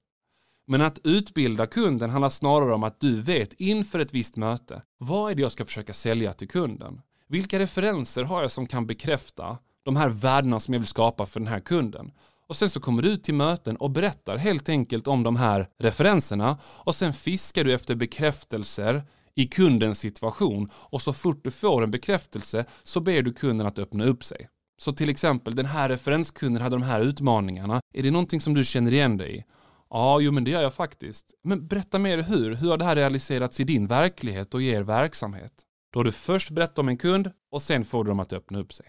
Men 0.67 0.81
att 0.81 0.99
utbilda 1.03 1.65
kunden 1.65 2.09
handlar 2.09 2.29
snarare 2.29 2.73
om 2.73 2.83
att 2.83 2.99
du 2.99 3.21
vet 3.21 3.53
inför 3.53 3.99
ett 3.99 4.13
visst 4.13 4.35
möte, 4.35 4.81
vad 4.97 5.31
är 5.31 5.35
det 5.35 5.41
jag 5.41 5.51
ska 5.51 5.65
försöka 5.65 5.93
sälja 5.93 6.33
till 6.33 6.47
kunden? 6.47 7.01
Vilka 7.27 7.59
referenser 7.59 8.23
har 8.23 8.41
jag 8.41 8.51
som 8.51 8.67
kan 8.67 8.87
bekräfta 8.87 9.57
de 9.83 9.95
här 9.95 10.09
värdena 10.09 10.59
som 10.59 10.73
jag 10.73 10.79
vill 10.79 10.87
skapa 10.87 11.25
för 11.25 11.39
den 11.39 11.47
här 11.47 11.59
kunden? 11.59 12.11
Och 12.47 12.55
sen 12.55 12.69
så 12.69 12.79
kommer 12.79 13.01
du 13.01 13.09
ut 13.09 13.23
till 13.23 13.33
möten 13.33 13.75
och 13.75 13.91
berättar 13.91 14.37
helt 14.37 14.69
enkelt 14.69 15.07
om 15.07 15.23
de 15.23 15.35
här 15.35 15.69
referenserna 15.79 16.57
och 16.63 16.95
sen 16.95 17.13
fiskar 17.13 17.63
du 17.63 17.73
efter 17.73 17.95
bekräftelser 17.95 19.03
i 19.35 19.47
kundens 19.47 19.99
situation 19.99 20.69
och 20.73 21.01
så 21.01 21.13
fort 21.13 21.43
du 21.43 21.51
får 21.51 21.83
en 21.83 21.91
bekräftelse 21.91 22.65
så 22.83 22.99
ber 22.99 23.21
du 23.21 23.33
kunden 23.33 23.67
att 23.67 23.79
öppna 23.79 24.05
upp 24.05 24.23
sig. 24.23 24.47
Så 24.81 24.93
till 24.93 25.09
exempel, 25.09 25.55
den 25.55 25.65
här 25.65 25.89
referenskunden 25.89 26.63
hade 26.63 26.75
de 26.75 26.83
här 26.83 27.01
utmaningarna. 27.01 27.81
Är 27.93 28.03
det 28.03 28.11
någonting 28.11 28.41
som 28.41 28.53
du 28.53 28.65
känner 28.65 28.93
igen 28.93 29.17
dig 29.17 29.37
i? 29.37 29.43
Ja, 29.89 30.19
jo 30.19 30.31
men 30.31 30.43
det 30.43 30.51
gör 30.51 30.61
jag 30.61 30.73
faktiskt. 30.73 31.25
Men 31.43 31.67
berätta 31.67 31.99
mer 31.99 32.17
hur. 32.17 32.55
Hur 32.55 32.69
har 32.69 32.77
det 32.77 32.85
här 32.85 32.95
realiserats 32.95 33.59
i 33.59 33.63
din 33.63 33.87
verklighet 33.87 34.53
och 34.53 34.61
i 34.61 34.67
er 34.67 34.81
verksamhet? 34.81 35.53
Då 35.93 35.99
har 35.99 36.03
du 36.03 36.11
först 36.11 36.49
berättat 36.49 36.79
om 36.79 36.87
en 36.87 36.97
kund 36.97 37.31
och 37.51 37.61
sen 37.61 37.85
får 37.85 38.03
du 38.03 38.07
dem 38.07 38.19
att 38.19 38.33
öppna 38.33 38.59
upp 38.59 38.73
sig. 38.73 38.85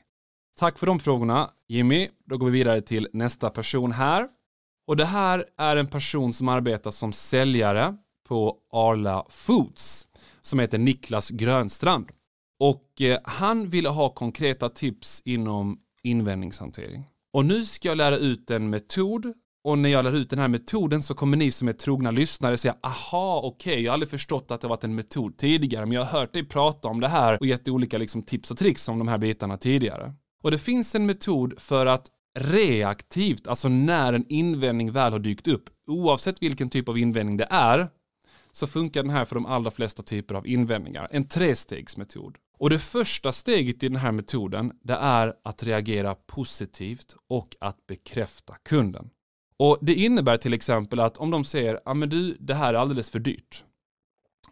Tack 0.58 0.78
för 0.78 0.86
de 0.86 0.98
frågorna 0.98 1.50
Jimmy. 1.68 2.08
Då 2.26 2.38
går 2.38 2.46
vi 2.46 2.52
vidare 2.52 2.80
till 2.80 3.08
nästa 3.12 3.50
person 3.50 3.92
här. 3.92 4.28
Och 4.86 4.96
det 4.96 5.04
här 5.04 5.44
är 5.58 5.76
en 5.76 5.86
person 5.86 6.32
som 6.32 6.48
arbetar 6.48 6.90
som 6.90 7.12
säljare 7.12 7.96
på 8.28 8.56
Arla 8.72 9.26
Foods 9.30 10.08
som 10.42 10.58
heter 10.58 10.78
Niklas 10.78 11.30
Grönstrand. 11.30 12.08
Och 12.60 13.00
eh, 13.00 13.18
han 13.24 13.68
ville 13.68 13.88
ha 13.88 14.08
konkreta 14.08 14.68
tips 14.68 15.22
inom 15.24 15.78
invändningshantering. 16.02 17.04
Och 17.32 17.44
nu 17.44 17.64
ska 17.64 17.88
jag 17.88 17.96
lära 17.96 18.16
ut 18.16 18.50
en 18.50 18.70
metod 18.70 19.32
och 19.64 19.78
när 19.78 19.88
jag 19.88 20.04
lär 20.04 20.16
ut 20.16 20.30
den 20.30 20.38
här 20.38 20.48
metoden 20.48 21.02
så 21.02 21.14
kommer 21.14 21.36
ni 21.36 21.50
som 21.50 21.68
är 21.68 21.72
trogna 21.72 22.10
lyssnare 22.10 22.56
säga 22.56 22.76
aha, 22.82 23.40
okej, 23.44 23.72
okay, 23.72 23.82
jag 23.82 23.90
har 23.90 23.94
aldrig 23.94 24.10
förstått 24.10 24.50
att 24.50 24.60
det 24.60 24.66
har 24.66 24.70
varit 24.70 24.84
en 24.84 24.94
metod 24.94 25.36
tidigare, 25.36 25.86
men 25.86 25.92
jag 25.92 26.04
har 26.04 26.20
hört 26.20 26.32
dig 26.32 26.44
prata 26.44 26.88
om 26.88 27.00
det 27.00 27.08
här 27.08 27.38
och 27.40 27.46
gett 27.46 27.68
olika 27.68 27.98
liksom, 27.98 28.22
tips 28.22 28.50
och 28.50 28.56
tricks 28.56 28.88
om 28.88 28.98
de 28.98 29.08
här 29.08 29.18
bitarna 29.18 29.56
tidigare. 29.56 30.14
Och 30.48 30.52
det 30.52 30.58
finns 30.58 30.94
en 30.94 31.06
metod 31.06 31.58
för 31.58 31.86
att 31.86 32.10
reaktivt, 32.38 33.46
alltså 33.46 33.68
när 33.68 34.12
en 34.12 34.26
invändning 34.28 34.92
väl 34.92 35.12
har 35.12 35.18
dykt 35.18 35.48
upp, 35.48 35.70
oavsett 35.86 36.42
vilken 36.42 36.70
typ 36.70 36.88
av 36.88 36.98
invändning 36.98 37.36
det 37.36 37.46
är, 37.50 37.88
så 38.52 38.66
funkar 38.66 39.02
den 39.02 39.10
här 39.10 39.24
för 39.24 39.34
de 39.34 39.46
allra 39.46 39.70
flesta 39.70 40.02
typer 40.02 40.34
av 40.34 40.46
invändningar. 40.46 41.08
En 41.10 41.28
trestegsmetod. 41.28 42.36
Och 42.58 42.70
det 42.70 42.78
första 42.78 43.32
steget 43.32 43.82
i 43.82 43.88
den 43.88 43.96
här 43.96 44.12
metoden 44.12 44.72
det 44.82 44.94
är 44.94 45.34
att 45.44 45.62
reagera 45.62 46.14
positivt 46.14 47.16
och 47.28 47.56
att 47.60 47.86
bekräfta 47.86 48.54
kunden. 48.68 49.10
Och 49.58 49.78
Det 49.80 49.94
innebär 49.94 50.36
till 50.36 50.52
exempel 50.52 51.00
att 51.00 51.18
om 51.18 51.30
de 51.30 51.44
säger 51.44 51.80
ja 51.84 51.94
men 51.94 52.08
du, 52.08 52.36
det 52.40 52.54
här 52.54 52.74
är 52.74 52.78
alldeles 52.78 53.10
för 53.10 53.18
dyrt. 53.18 53.64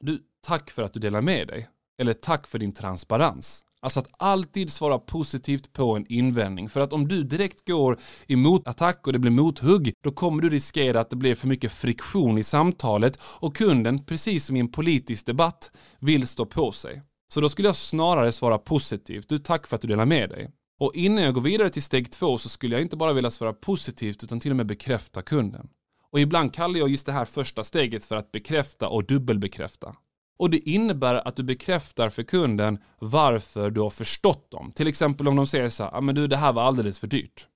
Du, 0.01 0.23
tack 0.47 0.71
för 0.71 0.83
att 0.83 0.93
du 0.93 1.01
delar 1.01 1.23
med 1.23 1.49
dig. 1.49 1.69
Eller 1.99 2.13
tack 2.13 2.47
för 2.47 2.59
din 2.59 2.73
transparens. 2.73 3.63
Alltså 3.87 4.01
att 4.01 4.11
alltid 4.19 4.73
svara 4.73 4.99
positivt 4.99 5.73
på 5.73 5.97
en 5.97 6.07
invändning. 6.09 6.69
För 6.69 6.81
att 6.81 6.93
om 6.93 7.09
du 7.09 7.23
direkt 7.23 7.67
går 7.67 7.99
emot 8.29 8.69
attack 8.69 9.07
och 9.07 9.13
det 9.13 9.19
blir 9.19 9.31
mothugg, 9.31 9.93
då 10.05 10.11
kommer 10.11 10.43
du 10.43 10.49
riskera 10.49 11.01
att 11.01 11.11
det 11.11 11.17
blir 11.17 11.35
för 11.35 11.49
mycket 11.49 11.73
friktion 11.73 12.39
i 12.39 12.43
samtalet 12.43 13.19
och 13.23 13.57
kunden, 13.57 14.05
precis 14.05 14.47
som 14.47 14.57
i 14.57 14.61
en 14.61 14.73
politisk 14.73 15.27
debatt, 15.27 15.73
vill 16.01 16.27
stå 16.27 16.47
på 16.47 16.73
sig. 16.73 17.03
Så 17.35 17.41
då 17.41 17.49
skulle 17.49 17.69
jag 17.69 17.77
snarare 17.77 18.33
svara 18.33 18.59
positivt. 18.59 19.29
Du, 19.29 19.39
tack 19.39 19.67
för 19.67 19.75
att 19.75 19.83
du 19.83 19.89
delar 19.89 20.07
med 20.07 20.31
dig. 20.31 20.51
Och 20.81 20.95
innan 20.95 21.25
jag 21.25 21.35
går 21.35 21.41
vidare 21.41 21.71
till 21.71 21.83
steg 21.83 22.13
två 22.13 22.39
så 22.39 22.49
skulle 22.49 22.75
jag 22.75 22.83
inte 22.83 22.97
bara 22.97 23.13
vilja 23.13 23.31
svara 23.31 23.53
positivt 23.53 24.25
utan 24.25 24.41
till 24.41 24.51
och 24.51 24.57
med 24.57 24.67
bekräfta 24.67 25.23
kunden. 25.23 25.69
Och 26.13 26.21
ibland 26.21 26.55
kallar 26.55 26.79
jag 26.79 26.89
just 26.89 27.07
det 27.07 27.13
här 27.13 27.25
första 27.25 27.65
steget 27.65 28.05
för 28.05 28.17
att 28.17 28.33
bekräfta 28.33 28.89
och 28.89 29.07
dubbelbekräfta. 29.07 29.97
Och 30.37 30.51
det 30.51 30.59
innebär 30.59 31.29
att 31.29 31.37
du 31.37 31.43
bekräftar 31.43 32.11
för 32.11 32.23
kunden 32.23 32.79
varför 32.99 33.71
du 33.71 33.81
har 33.81 33.91
förstått 33.91 34.51
dem. 34.51 34.73
Till 34.73 34.87
exempel 34.87 35.29
om 35.29 35.37
de 35.37 35.47
säger 35.47 35.69
så 35.69 35.85
här, 35.85 35.91
ja 35.93 36.01
men 36.01 36.15
du 36.15 36.27
det 36.27 36.37
här 36.37 36.53
var 36.53 36.63
alldeles 36.63 36.99
för 36.99 37.07
dyrt. 37.07 37.47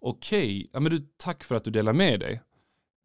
Okej, 0.00 0.70
ja 0.72 0.80
men 0.80 0.92
du 0.92 1.06
tack 1.16 1.44
för 1.44 1.54
att 1.54 1.64
du 1.64 1.70
delar 1.70 1.92
med 1.92 2.20
dig. 2.20 2.40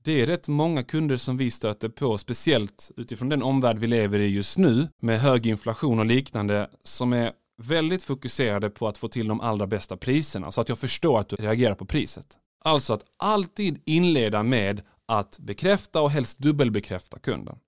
Det 0.03 0.21
är 0.21 0.25
rätt 0.25 0.47
många 0.47 0.83
kunder 0.83 1.17
som 1.17 1.37
vi 1.37 1.51
stöter 1.51 1.89
på, 1.89 2.17
speciellt 2.17 2.91
utifrån 2.97 3.29
den 3.29 3.43
omvärld 3.43 3.79
vi 3.79 3.87
lever 3.87 4.19
i 4.19 4.27
just 4.27 4.57
nu, 4.57 4.87
med 4.99 5.19
hög 5.19 5.47
inflation 5.47 5.99
och 5.99 6.05
liknande, 6.05 6.69
som 6.83 7.13
är 7.13 7.31
väldigt 7.57 8.03
fokuserade 8.03 8.69
på 8.69 8.87
att 8.87 8.97
få 8.97 9.07
till 9.07 9.27
de 9.27 9.41
allra 9.41 9.67
bästa 9.67 9.97
priserna, 9.97 10.51
så 10.51 10.61
att 10.61 10.69
jag 10.69 10.79
förstår 10.79 11.19
att 11.19 11.29
du 11.29 11.35
reagerar 11.35 11.75
på 11.75 11.85
priset. 11.85 12.37
Alltså 12.63 12.93
att 12.93 13.03
alltid 13.17 13.81
inleda 13.85 14.43
med 14.43 14.81
att 15.05 15.39
bekräfta 15.39 16.01
och 16.01 16.11
helst 16.11 16.37
dubbelbekräfta 16.37 17.19
kunden. 17.19 17.59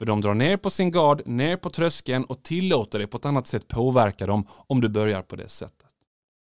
För 0.00 0.06
de 0.06 0.20
drar 0.20 0.34
ner 0.34 0.56
på 0.56 0.70
sin 0.70 0.90
gard, 0.90 1.22
ner 1.26 1.56
på 1.56 1.70
tröskeln 1.70 2.24
och 2.24 2.42
tillåter 2.42 2.98
dig 2.98 3.08
på 3.08 3.16
ett 3.16 3.24
annat 3.26 3.46
sätt 3.46 3.68
påverka 3.68 4.26
dem 4.26 4.46
om 4.66 4.80
du 4.80 4.88
börjar 4.88 5.22
på 5.22 5.36
det 5.36 5.48
sättet. 5.48 5.86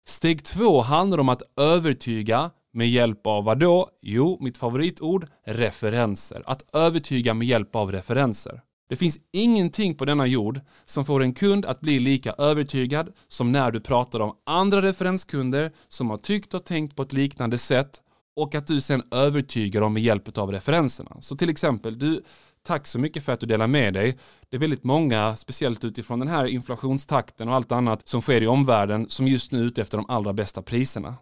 Steg 0.09 0.45
två 0.45 0.81
handlar 0.81 1.19
om 1.19 1.29
att 1.29 1.43
övertyga 1.57 2.51
med 2.73 2.91
hjälp 2.91 3.27
av 3.27 3.45
vad 3.45 3.59
då? 3.59 3.91
Jo, 4.03 4.39
mitt 4.41 4.59
favoritord, 4.59 5.27
referenser. 5.45 6.43
Att 6.47 6.75
övertyga 6.75 7.35
med 7.35 7.49
hjälp 7.49 7.77
av 7.77 7.93
referenser. 7.93 8.63
Det 8.89 8.97
finns 8.97 9.19
ingenting 9.33 9.95
på 9.95 10.05
denna 10.05 10.27
jord 10.27 10.61
som 10.85 11.05
får 11.05 11.23
en 11.23 11.35
kund 11.35 11.65
att 11.65 11.81
bli 11.81 12.01
lika 12.01 12.33
övertygad 12.33 13.13
som 13.29 13.53
när 13.53 13.71
du 13.71 13.81
pratar 13.81 14.21
om 14.21 14.33
andra 14.47 14.83
referenskunder 14.83 15.73
som 15.89 16.11
har 16.11 16.19
tyckt 16.19 16.55
och 16.55 16.65
tänkt 16.65 16.97
på 16.97 17.03
ett 17.03 17.13
liknande 17.13 17.59
sätt 17.59 18.03
och 18.37 18.55
att 18.55 18.67
du 18.67 18.81
sen 18.81 19.03
övertygar 19.11 19.81
dem 19.81 19.93
med 19.93 20.03
hjälp 20.03 20.39
av 20.39 20.53
referenserna. 20.53 21.17
Så 21.21 21.37
till 21.37 21.51
exempel, 21.51 21.99
du 21.99 22.23
Tack 22.67 22.87
så 22.87 22.99
mycket 22.99 23.25
för 23.25 23.33
att 23.33 23.41
du 23.41 23.47
delar 23.47 23.67
med 23.67 23.95
dig. 23.95 24.19
Det 24.51 24.57
är 24.57 24.61
väldigt 24.61 24.85
många, 24.85 25.37
speciellt 25.37 25.85
utifrån 25.85 26.19
den 26.19 26.29
här 26.29 26.47
inflationstakten 26.47 27.49
och 27.49 27.55
allt 27.55 27.73
annat 27.73 28.09
som 28.09 28.21
sker 28.23 28.43
i 28.43 28.47
omvärlden, 28.47 29.09
som 29.09 29.27
just 29.27 29.53
nu 29.53 29.61
är 29.61 29.65
ute 29.65 29.83
efter 29.83 29.99
de 29.99 30.07
allra 30.09 30.33
bästa 30.33 30.63
priserna. 30.63 31.15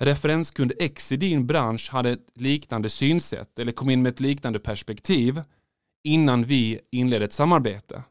Referenskund 0.00 0.72
X 0.80 1.12
i 1.12 1.16
din 1.16 1.46
bransch 1.46 1.90
hade 1.92 2.10
ett 2.10 2.26
liknande 2.34 2.88
synsätt 2.88 3.58
eller 3.58 3.72
kom 3.72 3.90
in 3.90 4.02
med 4.02 4.12
ett 4.12 4.20
liknande 4.20 4.58
perspektiv 4.58 5.42
innan 6.04 6.44
vi 6.44 6.80
inledde 6.90 7.24
ett 7.24 7.32
samarbete. 7.32 8.02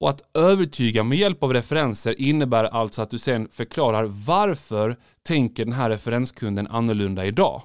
Och 0.00 0.10
att 0.10 0.36
övertyga 0.36 1.04
med 1.04 1.18
hjälp 1.18 1.42
av 1.42 1.52
referenser 1.52 2.20
innebär 2.20 2.64
alltså 2.64 3.02
att 3.02 3.10
du 3.10 3.18
sen 3.18 3.48
förklarar 3.48 4.04
varför 4.04 4.96
tänker 5.22 5.64
den 5.64 5.74
här 5.74 5.90
referenskunden 5.90 6.66
annorlunda 6.66 7.26
idag. 7.26 7.62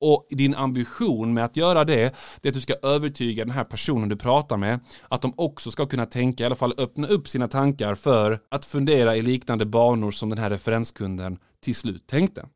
Och 0.00 0.26
din 0.30 0.54
ambition 0.54 1.34
med 1.34 1.44
att 1.44 1.56
göra 1.56 1.84
det, 1.84 2.14
det 2.40 2.48
är 2.48 2.50
att 2.50 2.54
du 2.54 2.60
ska 2.60 2.74
övertyga 2.82 3.44
den 3.44 3.54
här 3.54 3.64
personen 3.64 4.08
du 4.08 4.16
pratar 4.16 4.56
med 4.56 4.80
att 5.08 5.22
de 5.22 5.34
också 5.36 5.70
ska 5.70 5.86
kunna 5.86 6.06
tänka, 6.06 6.42
i 6.42 6.46
alla 6.46 6.54
fall 6.54 6.74
öppna 6.78 7.06
upp 7.06 7.28
sina 7.28 7.48
tankar 7.48 7.94
för 7.94 8.40
att 8.48 8.64
fundera 8.64 9.16
i 9.16 9.22
liknande 9.22 9.66
banor 9.66 10.10
som 10.10 10.28
den 10.28 10.38
här 10.38 10.50
referenskunden 10.50 11.38
till 11.60 11.74
slut 11.74 12.06
tänkte. 12.06 12.46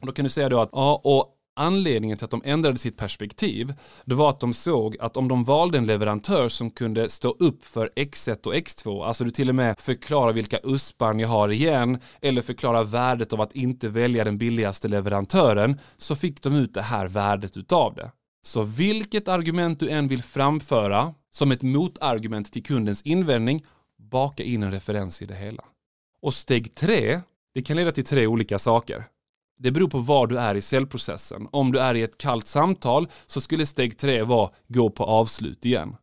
Och 0.00 0.06
då 0.06 0.12
kan 0.12 0.24
du 0.24 0.28
säga 0.28 0.48
då 0.48 0.60
att 0.60 0.70
ja, 0.72 1.00
och 1.04 1.30
Anledningen 1.56 2.18
till 2.18 2.24
att 2.24 2.30
de 2.30 2.42
ändrade 2.44 2.78
sitt 2.78 2.96
perspektiv, 2.96 3.74
det 4.04 4.14
var 4.14 4.28
att 4.28 4.40
de 4.40 4.54
såg 4.54 4.96
att 5.00 5.16
om 5.16 5.28
de 5.28 5.44
valde 5.44 5.78
en 5.78 5.86
leverantör 5.86 6.48
som 6.48 6.70
kunde 6.70 7.08
stå 7.08 7.30
upp 7.30 7.64
för 7.64 7.90
X1 7.96 8.46
och 8.46 8.54
X2, 8.54 9.04
alltså 9.04 9.24
du 9.24 9.30
till 9.30 9.48
och 9.48 9.54
med 9.54 9.80
förklara 9.80 10.32
vilka 10.32 10.58
uspar 10.64 11.14
ni 11.14 11.22
har 11.22 11.48
igen, 11.48 11.98
eller 12.20 12.42
förklara 12.42 12.82
värdet 12.82 13.32
av 13.32 13.40
att 13.40 13.56
inte 13.56 13.88
välja 13.88 14.24
den 14.24 14.38
billigaste 14.38 14.88
leverantören, 14.88 15.80
så 15.96 16.16
fick 16.16 16.42
de 16.42 16.54
ut 16.54 16.74
det 16.74 16.82
här 16.82 17.08
värdet 17.08 17.56
utav 17.56 17.94
det. 17.94 18.10
Så 18.46 18.62
vilket 18.62 19.28
argument 19.28 19.80
du 19.80 19.90
än 19.90 20.08
vill 20.08 20.22
framföra 20.22 21.14
som 21.30 21.52
ett 21.52 21.62
motargument 21.62 22.52
till 22.52 22.62
kundens 22.62 23.02
invändning, 23.02 23.64
baka 23.98 24.42
in 24.42 24.62
en 24.62 24.70
referens 24.70 25.22
i 25.22 25.26
det 25.26 25.34
hela. 25.34 25.64
Och 26.22 26.34
steg 26.34 26.74
tre, 26.74 27.20
det 27.54 27.62
kan 27.62 27.76
leda 27.76 27.92
till 27.92 28.04
tre 28.04 28.26
olika 28.26 28.58
saker. 28.58 29.04
Det 29.64 29.70
beror 29.70 29.88
på 29.88 29.98
var 29.98 30.26
du 30.26 30.38
är 30.38 30.54
i 30.54 30.60
säljprocessen. 30.60 31.48
Om 31.52 31.72
du 31.72 31.78
är 31.78 31.94
i 31.94 32.02
ett 32.02 32.18
kallt 32.18 32.46
samtal 32.46 33.08
så 33.26 33.40
skulle 33.40 33.66
steg 33.66 33.98
tre 33.98 34.22
vara 34.22 34.50
gå 34.68 34.90
på 34.90 35.04
avslut 35.04 35.64
igen. 35.64 35.96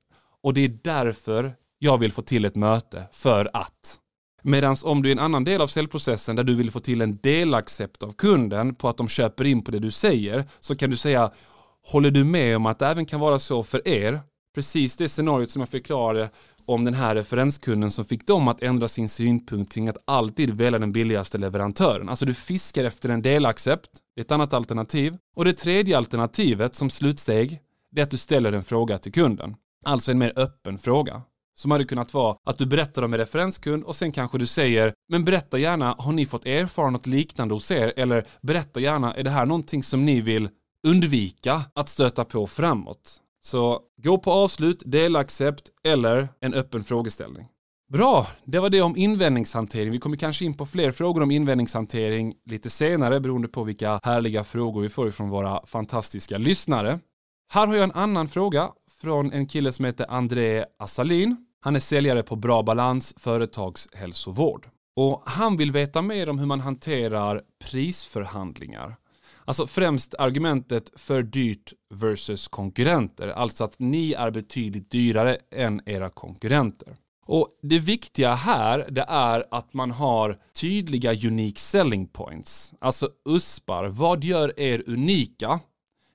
Och 0.44 0.54
det 0.54 0.62
är 0.62 0.78
därför 0.84 1.54
jag 1.80 1.98
vill 1.98 2.12
få 2.12 2.22
till 2.22 2.46
ett 2.46 2.56
möte, 2.56 3.04
för 3.12 3.50
att. 3.54 4.00
Medan 4.44 4.76
om 4.84 5.02
du 5.02 5.10
är 5.10 5.10
i 5.10 5.12
en 5.12 5.20
annan 5.20 5.44
del 5.44 5.62
av 5.62 5.68
säljprocessen 5.68 6.36
där 6.36 6.44
du 6.44 6.56
vill 6.56 6.72
få 6.72 6.80
till 6.80 7.02
en 7.02 7.20
delaccept 7.24 8.04
av 8.04 8.12
kunden 8.12 8.76
på 8.76 8.90
att 8.90 8.98
de 8.98 9.08
köper 9.08 9.46
in 9.46 9.62
på 9.62 9.72
det 9.72 9.80
du 9.80 9.92
säger 9.92 10.46
så 10.60 10.76
kan 10.76 10.90
du 10.90 10.98
säga 10.98 11.32
Håller 11.88 12.12
du 12.12 12.24
med 12.24 12.56
om 12.56 12.66
att 12.66 12.80
det 12.80 12.88
även 12.88 13.06
kan 13.06 13.20
vara 13.20 13.40
så 13.40 13.64
för 13.64 13.88
er? 13.88 14.20
Precis 14.56 14.98
det 14.98 15.10
scenariot 15.10 15.52
som 15.52 15.60
jag 15.60 15.70
förklarade 15.70 16.30
om 16.74 16.84
den 16.84 16.94
här 16.94 17.16
referenskunden 17.16 17.92
som 17.92 18.06
fick 18.06 18.28
dem 18.28 18.48
att 18.48 18.62
ändra 18.62 18.88
sin 18.88 19.10
synpunkt 19.10 19.74
kring 19.74 19.90
att 19.90 20.04
alltid 20.06 20.52
välja 20.52 20.80
den 20.80 20.92
billigaste 20.92 21.38
leverantören. 21.38 22.10
Alltså 22.10 22.26
du 22.26 22.34
fiskar 22.34 22.84
efter 22.84 23.10
en 23.10 23.22
delaccept, 23.22 23.90
det 24.16 24.22
är 24.22 24.26
ett 24.26 24.32
annat 24.32 24.54
alternativ. 24.54 25.18
Och 25.36 25.46
det 25.46 25.54
tredje 25.54 25.98
alternativet 25.98 26.76
som 26.76 26.90
slutsteg, 26.90 27.60
det 27.92 28.02
är 28.02 28.04
att 28.04 28.12
du 28.12 28.18
ställer 28.18 28.52
en 28.52 28.64
fråga 28.64 28.98
till 28.98 29.12
kunden. 29.12 29.56
Alltså 29.86 30.12
en 30.12 30.18
mer 30.18 30.34
öppen 30.36 30.78
fråga. 30.78 31.22
Som 31.56 31.72
hade 31.72 31.84
kunnat 31.84 32.14
vara 32.14 32.38
att 32.46 32.58
du 32.58 32.66
berättar 32.66 33.02
om 33.02 33.14
en 33.14 33.20
referenskund 33.20 33.84
och 33.84 33.96
sen 33.96 34.12
kanske 34.12 34.38
du 34.38 34.46
säger 34.46 34.94
Men 35.10 35.26
berätta 35.26 35.58
gärna, 35.58 35.96
har 36.00 36.12
ni 36.12 36.26
fått 36.26 36.46
erfara 36.46 36.90
något 36.90 37.08
liknande 37.08 37.54
hos 37.54 37.72
er? 37.72 37.94
Eller 37.98 38.26
berätta 38.42 38.80
gärna, 38.80 39.14
är 39.14 39.24
det 39.24 39.30
här 39.30 39.46
någonting 39.46 39.84
som 39.84 40.06
ni 40.06 40.22
vill 40.22 40.50
undvika 40.88 41.62
att 41.76 41.90
stöta 41.90 42.26
på 42.26 42.48
framåt? 42.48 43.21
Så 43.44 43.80
gå 44.04 44.18
på 44.18 44.32
avslut, 44.32 44.84
delaccept 44.86 45.70
eller 45.84 46.28
en 46.40 46.54
öppen 46.54 46.84
frågeställning. 46.84 47.48
Bra, 47.94 48.28
det 48.46 48.60
var 48.60 48.70
det 48.70 48.82
om 48.82 48.98
invändningshantering. 48.98 49.92
Vi 49.92 50.00
kommer 50.00 50.18
kanske 50.18 50.46
in 50.46 50.58
på 50.58 50.66
fler 50.66 50.92
frågor 50.92 51.24
om 51.24 51.32
invändningshantering 51.32 52.34
lite 52.46 52.70
senare 52.70 53.20
beroende 53.20 53.48
på 53.48 53.64
vilka 53.64 54.00
härliga 54.04 54.44
frågor 54.44 54.82
vi 54.82 54.90
får 54.90 55.12
från 55.12 55.30
våra 55.30 55.66
fantastiska 55.66 56.38
lyssnare. 56.38 57.00
Här 57.52 57.68
har 57.68 57.76
jag 57.76 57.84
en 57.84 57.92
annan 57.92 58.28
fråga 58.28 58.70
från 59.02 59.34
en 59.34 59.48
kille 59.48 59.72
som 59.72 59.86
heter 59.86 60.06
André 60.10 60.66
Assalin. 60.80 61.46
Han 61.62 61.76
är 61.76 61.80
säljare 61.80 62.24
på 62.24 62.36
Bra 62.36 62.64
Balans 62.64 63.14
Företagshälsovård. 63.18 64.70
Och 64.96 65.24
han 65.26 65.58
vill 65.58 65.72
veta 65.72 66.02
mer 66.02 66.30
om 66.30 66.40
hur 66.40 66.48
man 66.48 66.60
hanterar 66.60 67.42
prisförhandlingar. 67.64 68.96
Alltså 69.52 69.68
främst 69.68 70.16
argumentet 70.20 70.92
för 70.96 71.24
dyrt 71.24 71.74
versus 71.90 72.48
konkurrenter, 72.48 73.28
alltså 73.28 73.64
att 73.64 73.80
ni 73.80 74.14
är 74.14 74.32
betydligt 74.32 74.92
dyrare 74.92 75.38
än 75.52 75.82
era 75.86 76.10
konkurrenter. 76.10 76.96
Och 77.26 77.50
det 77.62 77.80
viktiga 77.80 78.34
här, 78.34 78.88
det 78.92 79.06
är 79.08 79.46
att 79.52 79.74
man 79.74 79.92
har 79.92 80.40
tydliga 80.54 81.12
unique 81.12 81.60
selling 81.60 82.08
points, 82.08 82.74
alltså 82.80 83.10
USPar. 83.26 83.86
Vad 83.86 84.24
gör 84.24 84.60
er 84.60 84.84
unika 84.88 85.60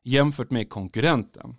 jämfört 0.05 0.51
med 0.51 0.71
konkurrenten? 0.71 1.57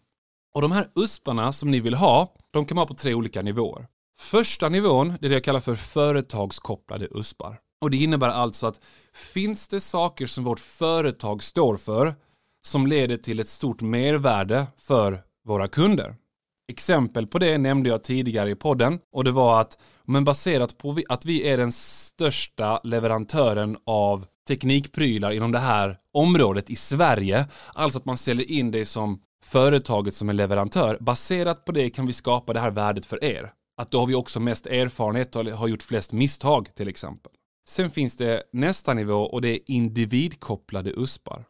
Och 0.53 0.62
de 0.62 0.72
här 0.72 0.88
USParna 0.96 1.53
som 1.53 1.72
ni 1.72 1.79
vill 1.79 1.96
ha, 1.96 2.34
de 2.51 2.65
kan 2.65 2.75
vara 2.75 2.88
på 2.88 2.93
tre 2.93 3.13
olika 3.13 3.41
nivåer. 3.41 3.88
Första 4.19 4.69
nivån, 4.69 5.13
det 5.19 5.28
är 5.28 5.30
det 5.30 5.36
jag 5.36 5.43
kallar 5.43 5.60
för 5.60 5.75
företagskopplade 5.75 7.08
USPar. 7.12 7.60
Och 7.81 7.91
det 7.91 7.97
innebär 7.97 8.29
alltså 8.29 8.67
att 8.67 8.79
finns 9.13 9.67
det 9.67 9.81
saker 9.81 10.27
som 10.27 10.43
vårt 10.43 10.59
företag 10.59 11.43
står 11.43 11.77
för 11.77 12.15
som 12.67 12.87
leder 12.87 13.17
till 13.17 13.39
ett 13.39 13.47
stort 13.47 13.81
mervärde 13.81 14.67
för 14.77 15.21
våra 15.45 15.67
kunder. 15.67 16.15
Exempel 16.71 17.27
på 17.27 17.39
det 17.39 17.57
nämnde 17.57 17.89
jag 17.89 18.03
tidigare 18.03 18.49
i 18.49 18.55
podden 18.55 18.99
och 19.13 19.23
det 19.23 19.31
var 19.31 19.61
att 19.61 19.77
men 20.05 20.23
baserat 20.23 20.77
på 20.77 20.99
att 21.09 21.25
vi 21.25 21.47
är 21.47 21.57
den 21.57 21.71
största 21.71 22.79
leverantören 22.83 23.77
av 23.85 24.25
teknikprylar 24.47 25.31
inom 25.31 25.51
det 25.51 25.59
här 25.59 25.97
området 26.13 26.69
i 26.69 26.75
Sverige, 26.75 27.47
alltså 27.73 27.99
att 27.99 28.05
man 28.05 28.17
säljer 28.17 28.51
in 28.51 28.71
det 28.71 28.85
som 28.85 29.21
företaget 29.43 30.13
som 30.13 30.29
en 30.29 30.37
leverantör. 30.37 30.97
Baserat 30.99 31.65
på 31.65 31.71
det 31.71 31.89
kan 31.89 32.07
vi 32.07 32.13
skapa 32.13 32.53
det 32.53 32.59
här 32.59 32.71
värdet 32.71 33.05
för 33.05 33.23
er. 33.23 33.51
Att 33.81 33.91
då 33.91 33.99
har 33.99 34.07
vi 34.07 34.15
också 34.15 34.39
mest 34.39 34.67
erfarenhet 34.67 35.35
och 35.35 35.45
har 35.45 35.67
gjort 35.67 35.83
flest 35.83 36.13
misstag 36.13 36.75
till 36.75 36.87
exempel. 36.87 37.31
Sen 37.69 37.89
finns 37.89 38.17
det 38.17 38.43
nästa 38.53 38.93
nivå 38.93 39.23
och 39.23 39.41
det 39.41 39.49
är 39.49 39.60
individkopplade 39.65 40.89
USPar. 40.89 41.45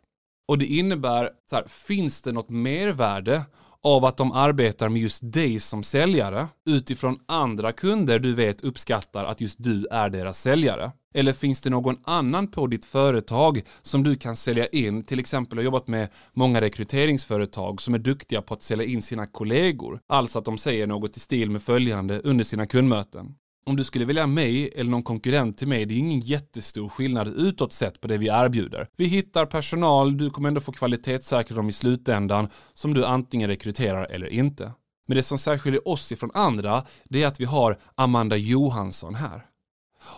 Och 0.47 0.57
det 0.57 0.65
innebär, 0.65 1.29
så 1.49 1.55
här, 1.55 1.65
finns 1.67 2.21
det 2.21 2.31
något 2.31 2.49
mervärde 2.49 3.41
av 3.83 4.05
att 4.05 4.17
de 4.17 4.31
arbetar 4.31 4.89
med 4.89 5.01
just 5.01 5.19
dig 5.33 5.59
som 5.59 5.83
säljare 5.83 6.47
utifrån 6.65 7.19
andra 7.25 7.71
kunder 7.71 8.19
du 8.19 8.33
vet 8.33 8.61
uppskattar 8.61 9.25
att 9.25 9.41
just 9.41 9.63
du 9.63 9.87
är 9.91 10.09
deras 10.09 10.41
säljare? 10.41 10.91
Eller 11.13 11.33
finns 11.33 11.61
det 11.61 11.69
någon 11.69 11.97
annan 12.03 12.47
på 12.47 12.67
ditt 12.67 12.85
företag 12.85 13.61
som 13.81 14.03
du 14.03 14.15
kan 14.15 14.35
sälja 14.35 14.67
in? 14.67 15.03
Till 15.03 15.19
exempel 15.19 15.57
har 15.57 15.63
jobbat 15.63 15.87
med 15.87 16.09
många 16.33 16.61
rekryteringsföretag 16.61 17.81
som 17.81 17.93
är 17.93 17.99
duktiga 17.99 18.41
på 18.41 18.53
att 18.53 18.63
sälja 18.63 18.85
in 18.85 19.01
sina 19.01 19.25
kollegor. 19.25 19.99
Alltså 20.07 20.39
att 20.39 20.45
de 20.45 20.57
säger 20.57 20.87
något 20.87 21.17
i 21.17 21.19
stil 21.19 21.51
med 21.51 21.61
följande 21.61 22.19
under 22.19 22.43
sina 22.43 22.67
kundmöten 22.67 23.35
om 23.67 23.75
du 23.75 23.83
skulle 23.83 24.05
välja 24.05 24.27
mig 24.27 24.71
eller 24.75 24.91
någon 24.91 25.03
konkurrent 25.03 25.57
till 25.57 25.67
mig, 25.67 25.85
det 25.85 25.93
är 25.93 25.99
ingen 25.99 26.19
jättestor 26.19 26.89
skillnad 26.89 27.27
utåt 27.27 27.73
sett 27.73 28.01
på 28.01 28.07
det 28.07 28.17
vi 28.17 28.27
erbjuder. 28.27 28.87
Vi 28.97 29.05
hittar 29.05 29.45
personal, 29.45 30.17
du 30.17 30.29
kommer 30.29 30.47
ändå 30.47 30.61
få 30.61 30.71
kvalitetssäkra 30.71 31.55
dem 31.55 31.69
i 31.69 31.71
slutändan 31.71 32.49
som 32.73 32.93
du 32.93 33.05
antingen 33.05 33.49
rekryterar 33.49 34.05
eller 34.05 34.27
inte. 34.27 34.71
Men 35.07 35.17
det 35.17 35.23
som 35.23 35.37
särskiljer 35.37 35.87
oss 35.87 36.11
ifrån 36.11 36.31
andra, 36.33 36.83
det 37.05 37.23
är 37.23 37.27
att 37.27 37.39
vi 37.39 37.45
har 37.45 37.79
Amanda 37.95 38.35
Johansson 38.35 39.15
här. 39.15 39.45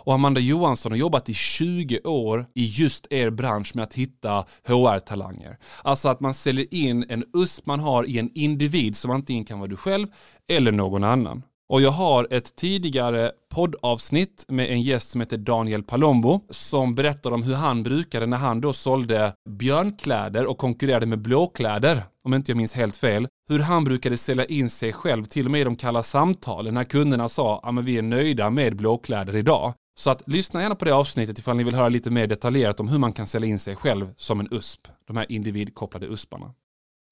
Och 0.04 0.14
Amanda 0.14 0.40
Johansson 0.40 0.92
har 0.92 0.96
jobbat 0.96 1.28
i 1.28 1.34
20 1.34 2.00
år 2.00 2.46
i 2.54 2.64
just 2.64 3.12
er 3.12 3.30
bransch 3.30 3.76
med 3.76 3.82
att 3.82 3.94
hitta 3.94 4.44
HR-talanger. 4.66 5.58
Alltså 5.82 6.08
att 6.08 6.20
man 6.20 6.34
säljer 6.34 6.74
in 6.74 7.04
en 7.08 7.24
USP 7.34 7.66
man 7.66 7.80
har 7.80 8.04
i 8.04 8.18
en 8.18 8.30
individ 8.34 8.96
som 8.96 9.10
antingen 9.10 9.44
kan 9.44 9.58
vara 9.58 9.70
du 9.70 9.76
själv 9.76 10.06
eller 10.48 10.72
någon 10.72 11.04
annan. 11.04 11.42
Och 11.70 11.80
jag 11.80 11.90
har 11.90 12.26
ett 12.30 12.56
tidigare 12.56 13.32
poddavsnitt 13.54 14.44
med 14.48 14.70
en 14.70 14.82
gäst 14.82 15.10
som 15.10 15.20
heter 15.20 15.36
Daniel 15.36 15.82
Palombo 15.82 16.40
som 16.50 16.94
berättar 16.94 17.32
om 17.32 17.42
hur 17.42 17.54
han 17.54 17.82
brukade 17.82 18.26
när 18.26 18.36
han 18.36 18.60
då 18.60 18.72
sålde 18.72 19.32
björnkläder 19.50 20.46
och 20.46 20.58
konkurrerade 20.58 21.06
med 21.06 21.18
blåkläder, 21.18 22.02
om 22.22 22.34
inte 22.34 22.50
jag 22.50 22.56
minns 22.56 22.74
helt 22.74 22.96
fel, 22.96 23.28
hur 23.48 23.58
han 23.58 23.84
brukade 23.84 24.16
sälja 24.16 24.44
in 24.44 24.70
sig 24.70 24.92
själv 24.92 25.24
till 25.24 25.44
och 25.46 25.50
med 25.50 25.60
i 25.60 25.64
de 25.64 25.76
kalla 25.76 26.02
samtalen 26.02 26.74
när 26.74 26.84
kunderna 26.84 27.28
sa 27.28 27.60
att 27.60 27.84
vi 27.84 27.98
är 27.98 28.02
nöjda 28.02 28.50
med 28.50 28.76
blåkläder 28.76 29.36
idag. 29.36 29.74
Så 30.00 30.10
att 30.10 30.22
lyssna 30.26 30.62
gärna 30.62 30.74
på 30.74 30.84
det 30.84 30.94
avsnittet 30.94 31.38
ifall 31.38 31.56
ni 31.56 31.64
vill 31.64 31.74
höra 31.74 31.88
lite 31.88 32.10
mer 32.10 32.26
detaljerat 32.26 32.80
om 32.80 32.88
hur 32.88 32.98
man 32.98 33.12
kan 33.12 33.26
sälja 33.26 33.48
in 33.48 33.58
sig 33.58 33.76
själv 33.76 34.08
som 34.16 34.40
en 34.40 34.48
USP, 34.50 34.80
de 35.06 35.16
här 35.16 35.32
individkopplade 35.32 36.06
USParna. 36.06 36.54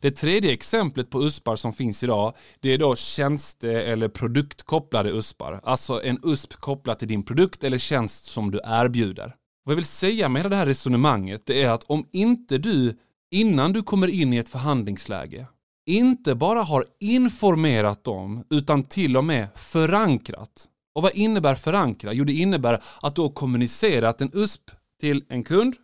Det 0.02 0.10
tredje 0.10 0.52
exemplet 0.52 1.10
på 1.10 1.22
USPar 1.22 1.56
som 1.56 1.72
finns 1.72 2.02
idag, 2.02 2.34
det 2.60 2.68
är 2.74 2.78
då 2.78 2.96
tjänste 2.96 3.70
eller 3.70 4.08
produktkopplade 4.08 5.10
USPar. 5.10 5.60
Alltså 5.62 6.02
en 6.02 6.20
USP 6.22 6.52
kopplad 6.54 6.98
till 6.98 7.08
din 7.08 7.22
produkt 7.22 7.64
eller 7.64 7.78
tjänst 7.78 8.26
som 8.26 8.50
du 8.50 8.60
erbjuder. 8.64 9.34
Vad 9.64 9.72
jag 9.72 9.76
vill 9.76 9.84
säga 9.84 10.28
med 10.28 10.50
det 10.50 10.56
här 10.56 10.66
resonemanget, 10.66 11.46
det 11.46 11.62
är 11.62 11.70
att 11.70 11.84
om 11.84 12.08
inte 12.12 12.58
du, 12.58 12.98
innan 13.30 13.72
du 13.72 13.82
kommer 13.82 14.08
in 14.08 14.32
i 14.32 14.36
ett 14.36 14.48
förhandlingsläge, 14.48 15.46
inte 15.86 16.34
bara 16.34 16.62
har 16.62 16.84
informerat 17.00 18.04
dem, 18.04 18.44
utan 18.50 18.82
till 18.82 19.16
och 19.16 19.24
med 19.24 19.48
förankrat. 19.56 20.68
Och 20.94 21.02
vad 21.02 21.12
innebär 21.14 21.54
förankra? 21.54 22.12
Jo, 22.12 22.24
det 22.24 22.32
innebär 22.32 22.82
att 23.02 23.14
du 23.14 23.20
har 23.20 23.28
kommunicerat 23.28 24.20
en 24.20 24.30
USP 24.34 24.70
till 25.00 25.24
en 25.28 25.44
kund, 25.44 25.74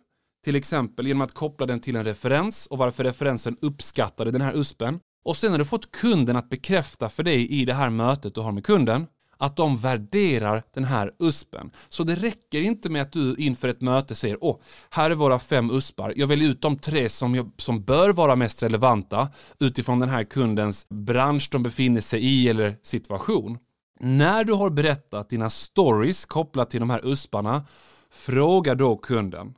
till 0.45 0.55
exempel 0.55 1.07
genom 1.07 1.21
att 1.21 1.33
koppla 1.33 1.65
den 1.65 1.79
till 1.79 1.95
en 1.95 2.03
referens 2.03 2.67
och 2.67 2.77
varför 2.77 3.03
referensen 3.03 3.57
uppskattade 3.61 4.31
den 4.31 4.41
här 4.41 4.53
USPen. 4.53 4.99
Och 5.25 5.37
sen 5.37 5.51
har 5.51 5.59
du 5.59 5.65
fått 5.65 5.91
kunden 5.91 6.35
att 6.35 6.49
bekräfta 6.49 7.09
för 7.09 7.23
dig 7.23 7.51
i 7.51 7.65
det 7.65 7.73
här 7.73 7.89
mötet 7.89 8.35
du 8.35 8.41
har 8.41 8.51
med 8.51 8.65
kunden 8.65 9.07
att 9.37 9.57
de 9.57 9.77
värderar 9.77 10.63
den 10.73 10.83
här 10.83 11.11
USPen. 11.19 11.71
Så 11.89 12.03
det 12.03 12.15
räcker 12.15 12.61
inte 12.61 12.89
med 12.89 13.01
att 13.01 13.11
du 13.11 13.35
inför 13.35 13.67
ett 13.67 13.81
möte 13.81 14.15
säger 14.15 14.37
åh, 14.41 14.59
här 14.89 15.11
är 15.11 15.15
våra 15.15 15.39
fem 15.39 15.71
USPar. 15.71 16.13
Jag 16.15 16.27
väljer 16.27 16.49
ut 16.49 16.61
de 16.61 16.77
tre 16.77 17.09
som, 17.09 17.35
jag, 17.35 17.51
som 17.57 17.83
bör 17.83 18.13
vara 18.13 18.35
mest 18.35 18.63
relevanta 18.63 19.29
utifrån 19.59 19.99
den 19.99 20.09
här 20.09 20.23
kundens 20.23 20.89
bransch 20.89 21.49
de 21.51 21.63
befinner 21.63 22.01
sig 22.01 22.19
i 22.25 22.49
eller 22.49 22.75
situation. 22.83 23.57
När 23.99 24.43
du 24.43 24.53
har 24.53 24.69
berättat 24.69 25.29
dina 25.29 25.49
stories 25.49 26.25
kopplat 26.25 26.69
till 26.69 26.79
de 26.79 26.89
här 26.89 27.01
USParna, 27.05 27.65
fråga 28.11 28.75
då 28.75 28.97
kunden 28.97 29.53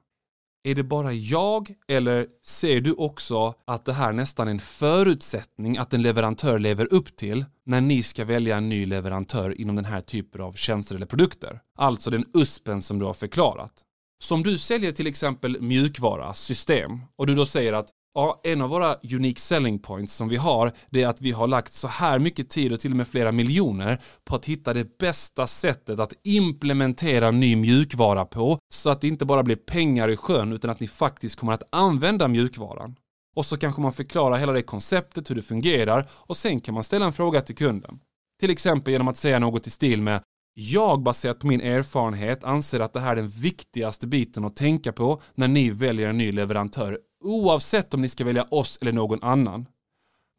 är 0.64 0.76
det 0.76 0.84
bara 0.84 1.14
jag 1.14 1.74
eller 1.88 2.28
ser 2.44 2.82
du 2.82 2.94
också 2.94 3.54
att 3.68 3.86
det 3.86 3.94
här 3.94 4.14
nästan 4.14 4.48
är 4.48 4.52
en 4.52 4.60
förutsättning 4.60 5.78
att 5.78 5.94
en 5.94 6.02
leverantör 6.02 6.60
lever 6.60 6.94
upp 6.94 7.16
till 7.16 7.46
när 7.66 7.82
ni 7.82 8.04
ska 8.04 8.26
välja 8.26 8.58
en 8.58 8.70
ny 8.70 8.86
leverantör 8.86 9.62
inom 9.62 9.76
den 9.76 9.86
här 9.86 10.02
typen 10.02 10.42
av 10.42 10.54
tjänster 10.54 10.96
eller 10.96 11.06
produkter? 11.06 11.62
Alltså 11.76 12.10
den 12.10 12.26
USPen 12.34 12.82
som 12.82 13.00
du 13.00 13.06
har 13.06 13.14
förklarat. 13.14 13.84
Som 14.20 14.44
du 14.44 14.58
säljer 14.58 14.92
till 14.92 15.08
exempel 15.08 15.62
mjukvara, 15.62 16.34
system 16.34 17.02
och 17.16 17.28
du 17.28 17.36
då 17.36 17.46
säger 17.46 17.74
att 17.74 17.90
Ja, 18.20 18.42
en 18.44 18.62
av 18.62 18.70
våra 18.70 18.96
unique 19.14 19.40
selling 19.40 19.80
points 19.80 20.14
som 20.14 20.30
vi 20.30 20.36
har, 20.36 20.72
det 20.90 21.04
är 21.04 21.08
att 21.08 21.22
vi 21.22 21.32
har 21.32 21.48
lagt 21.48 21.74
så 21.74 21.88
här 21.88 22.20
mycket 22.20 22.50
tid 22.50 22.74
och 22.74 22.80
till 22.80 22.92
och 22.92 22.98
med 22.98 23.08
flera 23.08 23.32
miljoner 23.32 24.02
på 24.24 24.36
att 24.36 24.46
hitta 24.46 24.74
det 24.74 24.98
bästa 24.98 25.48
sättet 25.48 26.00
att 26.00 26.14
implementera 26.24 27.32
ny 27.32 27.56
mjukvara 27.56 28.26
på, 28.26 28.60
så 28.74 28.90
att 28.90 29.02
det 29.02 29.08
inte 29.08 29.26
bara 29.26 29.44
blir 29.44 29.56
pengar 29.56 30.10
i 30.10 30.18
sjön, 30.18 30.54
utan 30.54 30.70
att 30.70 30.80
ni 30.80 30.88
faktiskt 30.88 31.36
kommer 31.36 31.54
att 31.54 31.64
använda 31.70 32.28
mjukvaran. 32.28 32.96
Och 33.36 33.46
så 33.46 33.58
kanske 33.58 33.82
man 33.82 33.94
förklarar 33.94 34.38
hela 34.38 34.52
det 34.52 34.62
konceptet, 34.62 35.30
hur 35.30 35.36
det 35.36 35.42
fungerar, 35.42 36.10
och 36.12 36.38
sen 36.38 36.62
kan 36.62 36.74
man 36.74 36.84
ställa 36.84 37.06
en 37.06 37.14
fråga 37.14 37.42
till 37.42 37.56
kunden. 37.56 38.00
Till 38.40 38.50
exempel 38.50 38.92
genom 38.92 39.08
att 39.08 39.18
säga 39.18 39.40
något 39.40 39.68
i 39.68 39.70
stil 39.70 40.02
med 40.02 40.22
jag 40.60 41.02
baserat 41.02 41.40
på 41.40 41.48
min 41.48 41.62
erfarenhet 41.62 42.44
anser 42.44 42.80
att 42.80 42.94
det 42.94 43.00
här 43.00 43.12
är 43.12 43.16
den 43.16 43.30
viktigaste 43.30 44.08
biten 44.08 44.46
att 44.46 44.56
tänka 44.56 44.92
på 44.92 45.22
när 45.36 45.48
ni 45.48 45.70
väljer 45.70 46.08
en 46.08 46.18
ny 46.18 46.32
leverantör 46.32 47.00
oavsett 47.24 47.94
om 47.94 48.02
ni 48.02 48.10
ska 48.10 48.24
välja 48.26 48.44
oss 48.44 48.78
eller 48.82 48.92
någon 48.92 49.24
annan. 49.24 49.66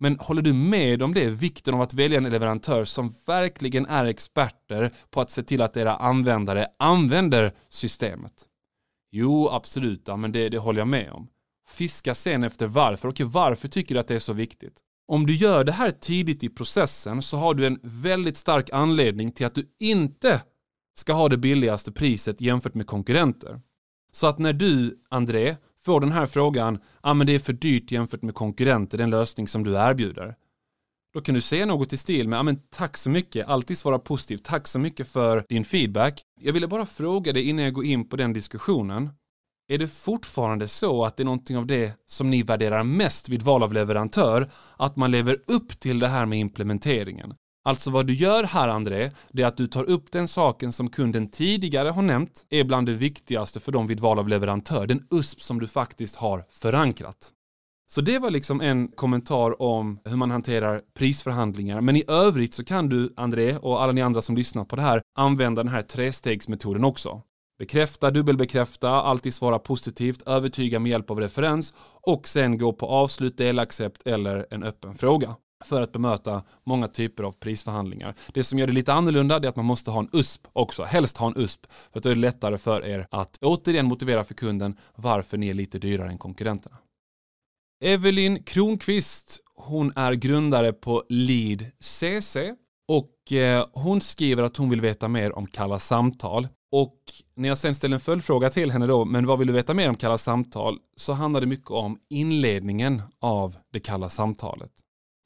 Men 0.00 0.18
håller 0.18 0.42
du 0.42 0.52
med 0.52 1.02
om 1.02 1.14
det, 1.14 1.30
vikten 1.30 1.74
av 1.74 1.80
att 1.80 1.94
välja 1.94 2.18
en 2.18 2.30
leverantör 2.30 2.84
som 2.84 3.14
verkligen 3.26 3.86
är 3.86 4.04
experter 4.04 4.92
på 5.10 5.20
att 5.20 5.30
se 5.30 5.42
till 5.42 5.62
att 5.62 5.76
era 5.76 5.96
användare 5.96 6.66
använder 6.78 7.54
systemet? 7.68 8.44
Jo, 9.10 9.48
absolut, 9.48 10.02
ja, 10.06 10.16
men 10.16 10.32
det, 10.32 10.48
det 10.48 10.58
håller 10.58 10.80
jag 10.80 10.88
med 10.88 11.12
om. 11.12 11.28
Fiska 11.68 12.14
sen 12.14 12.44
efter 12.44 12.66
varför. 12.66 13.08
Okej, 13.08 13.26
varför 13.26 13.68
tycker 13.68 13.94
du 13.94 14.00
att 14.00 14.08
det 14.08 14.14
är 14.14 14.18
så 14.18 14.32
viktigt? 14.32 14.78
Om 15.08 15.26
du 15.26 15.34
gör 15.34 15.64
det 15.64 15.72
här 15.72 15.90
tidigt 15.90 16.44
i 16.44 16.48
processen 16.48 17.22
så 17.22 17.36
har 17.36 17.54
du 17.54 17.66
en 17.66 17.78
väldigt 17.82 18.36
stark 18.36 18.70
anledning 18.70 19.32
till 19.32 19.46
att 19.46 19.54
du 19.54 19.66
inte 19.80 20.42
ska 20.94 21.12
ha 21.12 21.28
det 21.28 21.36
billigaste 21.36 21.92
priset 21.92 22.40
jämfört 22.40 22.74
med 22.74 22.86
konkurrenter. 22.86 23.60
Så 24.12 24.26
att 24.26 24.38
när 24.38 24.52
du, 24.52 25.00
André, 25.08 25.56
får 25.88 26.00
den 26.00 26.12
här 26.12 26.26
frågan, 26.26 26.78
ja 26.82 26.88
ah, 27.00 27.14
men 27.14 27.26
det 27.26 27.34
är 27.34 27.38
för 27.38 27.52
dyrt 27.52 27.92
jämfört 27.92 28.22
med 28.22 28.34
konkurrenter, 28.34 28.98
den 28.98 29.10
lösning 29.10 29.48
som 29.48 29.64
du 29.64 29.74
erbjuder. 29.74 30.34
Då 31.14 31.20
kan 31.20 31.34
du 31.34 31.40
säga 31.40 31.66
något 31.66 31.92
i 31.92 31.96
stil 31.96 32.28
med, 32.28 32.36
ja 32.36 32.40
ah, 32.40 32.42
men 32.42 32.60
tack 32.70 32.96
så 32.96 33.10
mycket, 33.10 33.48
alltid 33.48 33.78
svara 33.78 33.98
positivt, 33.98 34.44
tack 34.44 34.66
så 34.66 34.78
mycket 34.78 35.08
för 35.08 35.44
din 35.48 35.64
feedback. 35.64 36.22
Jag 36.40 36.52
ville 36.52 36.68
bara 36.68 36.86
fråga 36.86 37.32
dig 37.32 37.48
innan 37.48 37.64
jag 37.64 37.74
går 37.74 37.84
in 37.84 38.08
på 38.08 38.16
den 38.16 38.32
diskussionen. 38.32 39.10
Är 39.68 39.78
det 39.78 39.88
fortfarande 39.88 40.68
så 40.68 41.04
att 41.04 41.16
det 41.16 41.22
är 41.22 41.24
någonting 41.24 41.56
av 41.56 41.66
det 41.66 41.98
som 42.06 42.30
ni 42.30 42.42
värderar 42.42 42.84
mest 42.84 43.28
vid 43.28 43.42
val 43.42 43.62
av 43.62 43.72
leverantör, 43.72 44.50
att 44.76 44.96
man 44.96 45.10
lever 45.10 45.36
upp 45.46 45.80
till 45.80 45.98
det 45.98 46.08
här 46.08 46.26
med 46.26 46.38
implementeringen? 46.38 47.34
Alltså 47.68 47.90
vad 47.90 48.06
du 48.06 48.14
gör 48.14 48.44
här 48.44 48.68
André, 48.68 49.10
det 49.32 49.42
är 49.42 49.46
att 49.46 49.56
du 49.56 49.66
tar 49.66 49.84
upp 49.84 50.12
den 50.12 50.28
saken 50.28 50.72
som 50.72 50.90
kunden 50.90 51.30
tidigare 51.30 51.88
har 51.88 52.02
nämnt 52.02 52.46
är 52.50 52.64
bland 52.64 52.86
det 52.86 52.94
viktigaste 52.94 53.60
för 53.60 53.72
dem 53.72 53.86
vid 53.86 54.00
val 54.00 54.18
av 54.18 54.28
leverantör, 54.28 54.86
den 54.86 55.06
USP 55.10 55.42
som 55.42 55.60
du 55.60 55.66
faktiskt 55.66 56.16
har 56.16 56.44
förankrat. 56.50 57.30
Så 57.90 58.00
det 58.00 58.18
var 58.18 58.30
liksom 58.30 58.60
en 58.60 58.88
kommentar 58.88 59.62
om 59.62 60.00
hur 60.04 60.16
man 60.16 60.30
hanterar 60.30 60.82
prisförhandlingar. 60.98 61.80
Men 61.80 61.96
i 61.96 62.04
övrigt 62.08 62.54
så 62.54 62.64
kan 62.64 62.88
du, 62.88 63.14
André 63.16 63.56
och 63.56 63.82
alla 63.82 63.92
ni 63.92 64.02
andra 64.02 64.22
som 64.22 64.36
lyssnar 64.36 64.64
på 64.64 64.76
det 64.76 64.82
här, 64.82 65.02
använda 65.18 65.62
den 65.62 65.72
här 65.72 65.82
trestegsmetoden 65.82 66.84
också. 66.84 67.22
Bekräfta, 67.58 68.10
dubbelbekräfta, 68.10 68.90
alltid 68.90 69.34
svara 69.34 69.58
positivt, 69.58 70.22
övertyga 70.22 70.78
med 70.78 70.90
hjälp 70.90 71.10
av 71.10 71.20
referens 71.20 71.74
och 72.02 72.28
sen 72.28 72.58
gå 72.58 72.72
på 72.72 72.86
avslut, 72.86 73.38
delaccept 73.38 74.06
eller 74.06 74.46
en 74.50 74.62
öppen 74.62 74.94
fråga 74.94 75.36
för 75.64 75.82
att 75.82 75.92
bemöta 75.92 76.42
många 76.64 76.88
typer 76.88 77.22
av 77.22 77.32
prisförhandlingar. 77.32 78.14
Det 78.34 78.44
som 78.44 78.58
gör 78.58 78.66
det 78.66 78.72
lite 78.72 78.92
annorlunda 78.92 79.36
är 79.36 79.46
att 79.46 79.56
man 79.56 79.64
måste 79.64 79.90
ha 79.90 80.00
en 80.00 80.08
USP 80.12 80.46
också, 80.52 80.82
helst 80.84 81.16
ha 81.16 81.26
en 81.26 81.36
USP, 81.36 81.66
för 81.92 81.98
att 81.98 82.02
då 82.02 82.10
är 82.10 82.14
det 82.14 82.20
lättare 82.20 82.58
för 82.58 82.86
er 82.86 83.06
att 83.10 83.38
återigen 83.40 83.86
motivera 83.86 84.24
för 84.24 84.34
kunden 84.34 84.76
varför 84.94 85.36
ni 85.36 85.48
är 85.48 85.54
lite 85.54 85.78
dyrare 85.78 86.10
än 86.10 86.18
konkurrenterna. 86.18 86.76
Evelyn 87.84 88.42
Kronqvist, 88.42 89.40
hon 89.54 89.92
är 89.96 90.12
grundare 90.12 90.72
på 90.72 91.04
Lead 91.08 91.64
CC 91.80 92.36
och 92.88 93.32
eh, 93.32 93.66
hon 93.72 94.00
skriver 94.00 94.42
att 94.42 94.56
hon 94.56 94.70
vill 94.70 94.80
veta 94.80 95.08
mer 95.08 95.38
om 95.38 95.46
Kalla 95.46 95.78
samtal. 95.78 96.48
Och 96.72 96.98
när 97.34 97.48
jag 97.48 97.58
sen 97.58 97.74
ställer 97.74 97.94
en 97.94 98.00
följdfråga 98.00 98.50
till 98.50 98.70
henne 98.70 98.86
då, 98.86 99.04
men 99.04 99.26
vad 99.26 99.38
vill 99.38 99.46
du 99.46 99.52
veta 99.52 99.74
mer 99.74 99.88
om 99.88 99.94
Kalla 99.94 100.18
samtal? 100.18 100.78
Så 100.96 101.12
handlar 101.12 101.40
det 101.40 101.46
mycket 101.46 101.70
om 101.70 101.98
inledningen 102.10 103.02
av 103.20 103.56
det 103.72 103.80
kalla 103.80 104.08
samtalet. 104.08 104.70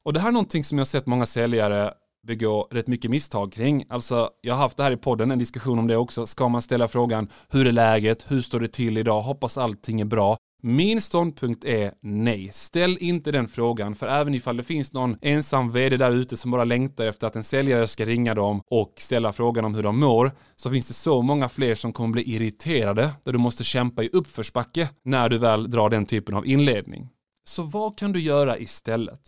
Och 0.04 0.12
det 0.12 0.20
här 0.20 0.28
är 0.28 0.32
någonting 0.32 0.64
som 0.64 0.78
jag 0.78 0.86
sett 0.86 1.06
många 1.06 1.26
säljare 1.26 1.94
begå 2.26 2.68
rätt 2.70 2.86
mycket 2.86 3.10
misstag 3.10 3.52
kring. 3.52 3.84
Alltså, 3.88 4.30
jag 4.40 4.54
har 4.54 4.62
haft 4.62 4.76
det 4.76 4.82
här 4.82 4.90
i 4.90 4.96
podden, 4.96 5.30
en 5.30 5.38
diskussion 5.38 5.78
om 5.78 5.86
det 5.86 5.96
också. 5.96 6.26
Ska 6.26 6.48
man 6.48 6.62
ställa 6.62 6.88
frågan, 6.88 7.28
hur 7.48 7.66
är 7.66 7.72
läget? 7.72 8.24
Hur 8.30 8.40
står 8.40 8.60
det 8.60 8.68
till 8.68 8.98
idag? 8.98 9.22
Hoppas 9.22 9.58
allting 9.58 10.00
är 10.00 10.04
bra. 10.04 10.36
Min 10.64 11.00
ståndpunkt 11.00 11.64
är 11.64 11.92
nej. 12.02 12.50
Ställ 12.52 12.98
inte 13.00 13.32
den 13.32 13.48
frågan, 13.48 13.94
för 13.94 14.06
även 14.06 14.34
ifall 14.34 14.56
det 14.56 14.62
finns 14.62 14.92
någon 14.92 15.16
ensam 15.22 15.72
vd 15.72 15.96
där 15.96 16.12
ute 16.12 16.36
som 16.36 16.50
bara 16.50 16.64
längtar 16.64 17.06
efter 17.06 17.26
att 17.26 17.36
en 17.36 17.44
säljare 17.44 17.88
ska 17.88 18.04
ringa 18.04 18.34
dem 18.34 18.62
och 18.70 18.92
ställa 18.96 19.32
frågan 19.32 19.64
om 19.64 19.74
hur 19.74 19.82
de 19.82 20.00
mår, 20.00 20.32
så 20.56 20.70
finns 20.70 20.88
det 20.88 20.94
så 20.94 21.22
många 21.22 21.48
fler 21.48 21.74
som 21.74 21.92
kommer 21.92 22.12
bli 22.12 22.34
irriterade 22.34 23.10
där 23.24 23.32
du 23.32 23.38
måste 23.38 23.64
kämpa 23.64 24.02
i 24.02 24.10
uppförsbacke 24.12 24.88
när 25.04 25.28
du 25.28 25.38
väl 25.38 25.70
drar 25.70 25.90
den 25.90 26.06
typen 26.06 26.34
av 26.34 26.46
inledning. 26.46 27.08
Så 27.48 27.62
vad 27.62 27.98
kan 27.98 28.12
du 28.12 28.20
göra 28.20 28.58
istället? 28.58 29.20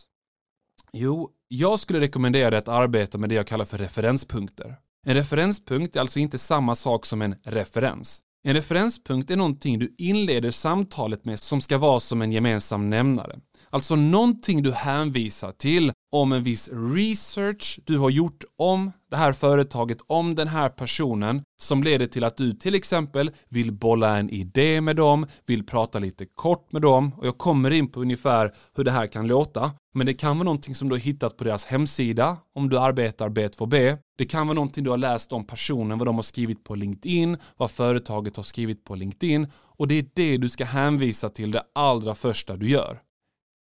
Jo, 0.97 1.31
jag 1.49 1.81
skulle 1.81 2.01
rekommendera 2.01 2.51
dig 2.51 2.59
att 2.59 2.69
arbeta 2.69 3.19
med 3.19 3.29
det 3.29 3.35
jag 3.35 3.47
kallar 3.47 3.65
för 3.65 3.79
referenspunkter. 3.79 4.77
En 5.07 5.15
referenspunkt 5.15 5.97
är 5.97 6.01
alltså 6.01 6.19
inte 6.19 6.39
samma 6.39 6.75
sak 6.75 7.07
som 7.07 7.23
en 7.23 7.35
referens. 7.43 8.21
En 8.45 8.55
referenspunkt 8.55 9.31
är 9.31 9.37
någonting 9.37 9.79
du 9.79 9.95
inleder 9.99 10.51
samtalet 10.51 11.25
med 11.25 11.39
som 11.39 11.61
ska 11.61 11.79
vara 11.79 12.01
som 12.01 12.23
en 12.23 12.33
gemensam 12.33 12.91
nämnare. 12.91 13.39
Alltså 13.75 13.97
någonting 13.97 14.63
du 14.63 14.73
hänvisar 14.73 15.53
till 15.53 15.93
om 16.13 16.33
en 16.33 16.43
viss 16.43 16.71
research 16.73 17.81
du 17.85 17.99
har 17.99 18.11
gjort 18.11 18.45
om 18.59 18.93
det 19.11 19.17
här 19.17 19.33
företaget, 19.33 19.99
om 20.07 20.35
den 20.35 20.49
här 20.49 20.69
personen 20.69 21.43
som 21.63 21.83
leder 21.83 22.07
till 22.07 22.25
att 22.25 22.37
du 22.37 22.53
till 22.53 22.75
exempel 22.75 23.31
vill 23.49 23.73
bolla 23.73 24.17
en 24.17 24.31
idé 24.31 24.81
med 24.81 24.97
dem, 24.97 25.27
vill 25.47 25.67
prata 25.67 25.99
lite 25.99 26.27
kort 26.27 26.73
med 26.73 26.83
dem 26.83 27.13
och 27.17 27.27
jag 27.27 27.39
kommer 27.39 27.71
in 27.71 27.91
på 27.91 28.01
ungefär 28.01 28.51
hur 28.77 28.85
det 28.85 28.91
här 28.91 29.07
kan 29.07 29.27
låta. 29.27 29.71
Men 29.95 30.07
det 30.07 30.15
kan 30.15 30.39
vara 30.39 30.45
någonting 30.45 30.75
som 30.75 30.89
du 30.89 30.95
har 30.95 31.01
hittat 31.01 31.37
på 31.37 31.45
deras 31.45 31.65
hemsida 31.65 32.37
om 32.55 32.69
du 32.69 32.79
arbetar 32.79 33.29
B2B. 33.29 33.99
Det 34.19 34.25
kan 34.25 34.47
vara 34.47 34.55
någonting 34.55 34.85
du 34.85 34.91
har 34.91 34.99
läst 34.99 35.33
om 35.33 35.47
personen, 35.47 35.99
vad 35.99 36.09
de 36.09 36.15
har 36.15 36.23
skrivit 36.23 36.65
på 36.65 36.75
LinkedIn, 36.75 37.37
vad 37.57 37.71
företaget 37.71 38.37
har 38.37 38.45
skrivit 38.45 38.85
på 38.85 38.95
LinkedIn 38.95 39.47
och 39.55 39.89
det 39.89 39.95
är 39.95 40.07
det 40.15 40.37
du 40.37 40.49
ska 40.49 40.65
hänvisa 40.65 41.29
till 41.29 41.51
det 41.51 41.63
allra 41.75 42.15
första 42.15 42.57
du 42.57 42.69
gör. 42.69 43.01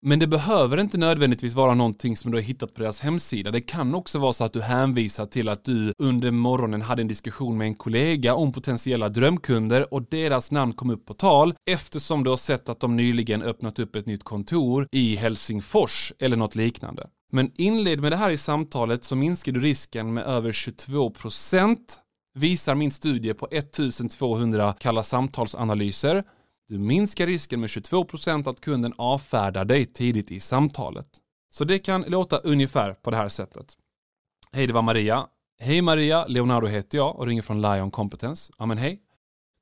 Men 0.02 0.20
det 0.20 0.28
behöver 0.28 0.80
inte 0.80 0.98
nödvändigtvis 0.98 1.54
vara 1.54 1.74
någonting 1.74 2.16
som 2.18 2.32
du 2.32 2.38
har 2.38 2.44
hittat 2.44 2.74
på 2.74 2.82
deras 2.82 3.00
hemsida. 3.00 3.52
Det 3.52 3.62
kan 3.62 3.96
också 3.96 4.20
vara 4.20 4.34
så 4.34 4.44
att 4.44 4.54
du 4.54 4.62
hänvisar 4.62 5.26
till 5.26 5.50
att 5.50 5.64
du 5.64 5.94
under 5.98 6.32
morgonen 6.32 6.82
hade 6.82 7.02
en 7.02 7.08
diskussion 7.08 7.58
med 7.58 7.68
en 7.68 7.76
kollega 7.76 8.34
om 8.34 8.52
potentiella 8.52 9.10
drömkunder 9.10 9.94
och 9.94 10.04
deras 10.10 10.52
namn 10.52 10.74
kom 10.74 10.90
upp 10.90 11.06
på 11.06 11.14
tal 11.14 11.54
eftersom 11.70 12.24
du 12.24 12.30
har 12.30 12.38
sett 12.38 12.70
att 12.70 12.80
de 12.80 12.96
nyligen 12.96 13.42
öppnat 13.42 13.80
upp 13.80 13.96
ett 13.96 14.06
nytt 14.06 14.24
kontor 14.24 14.88
i 14.92 15.16
Helsingfors 15.16 16.14
eller 16.20 16.38
något 16.38 16.56
liknande. 16.56 17.08
Men 17.32 17.52
inled 17.58 18.02
med 18.02 18.12
det 18.12 18.18
här 18.18 18.32
i 18.32 18.38
samtalet 18.38 19.04
så 19.04 19.16
minskar 19.16 19.52
du 19.52 19.60
risken 19.60 20.14
med 20.14 20.24
över 20.24 20.52
22% 20.52 21.78
visar 22.38 22.76
min 22.76 22.92
studie 22.92 23.34
på 23.34 23.48
1200 23.52 24.74
kalla 24.80 25.04
samtalsanalyser 25.04 26.24
du 26.68 26.78
minskar 26.78 27.28
risken 27.28 27.60
med 27.60 27.68
22% 27.68 28.50
att 28.50 28.62
kunden 28.62 28.94
avfärdar 28.98 29.66
dig 29.66 29.86
tidigt 29.86 30.32
i 30.32 30.40
samtalet. 30.40 31.08
Så 31.50 31.64
det 31.64 31.80
kan 31.80 32.02
låta 32.02 32.38
ungefär 32.38 32.94
på 32.94 33.12
det 33.12 33.18
här 33.18 33.28
sättet. 33.30 33.78
Hej, 34.52 34.68
det 34.68 34.74
var 34.74 34.82
Maria. 34.82 35.28
Hej 35.60 35.82
Maria, 35.82 36.26
Leonardo 36.28 36.68
heter 36.68 36.98
jag 36.98 37.16
och 37.16 37.28
ringer 37.28 37.42
från 37.42 37.62
Lion 37.62 37.92
Competence. 37.92 38.54
Ja 38.58 38.66
men 38.66 38.78
hej. 38.78 39.02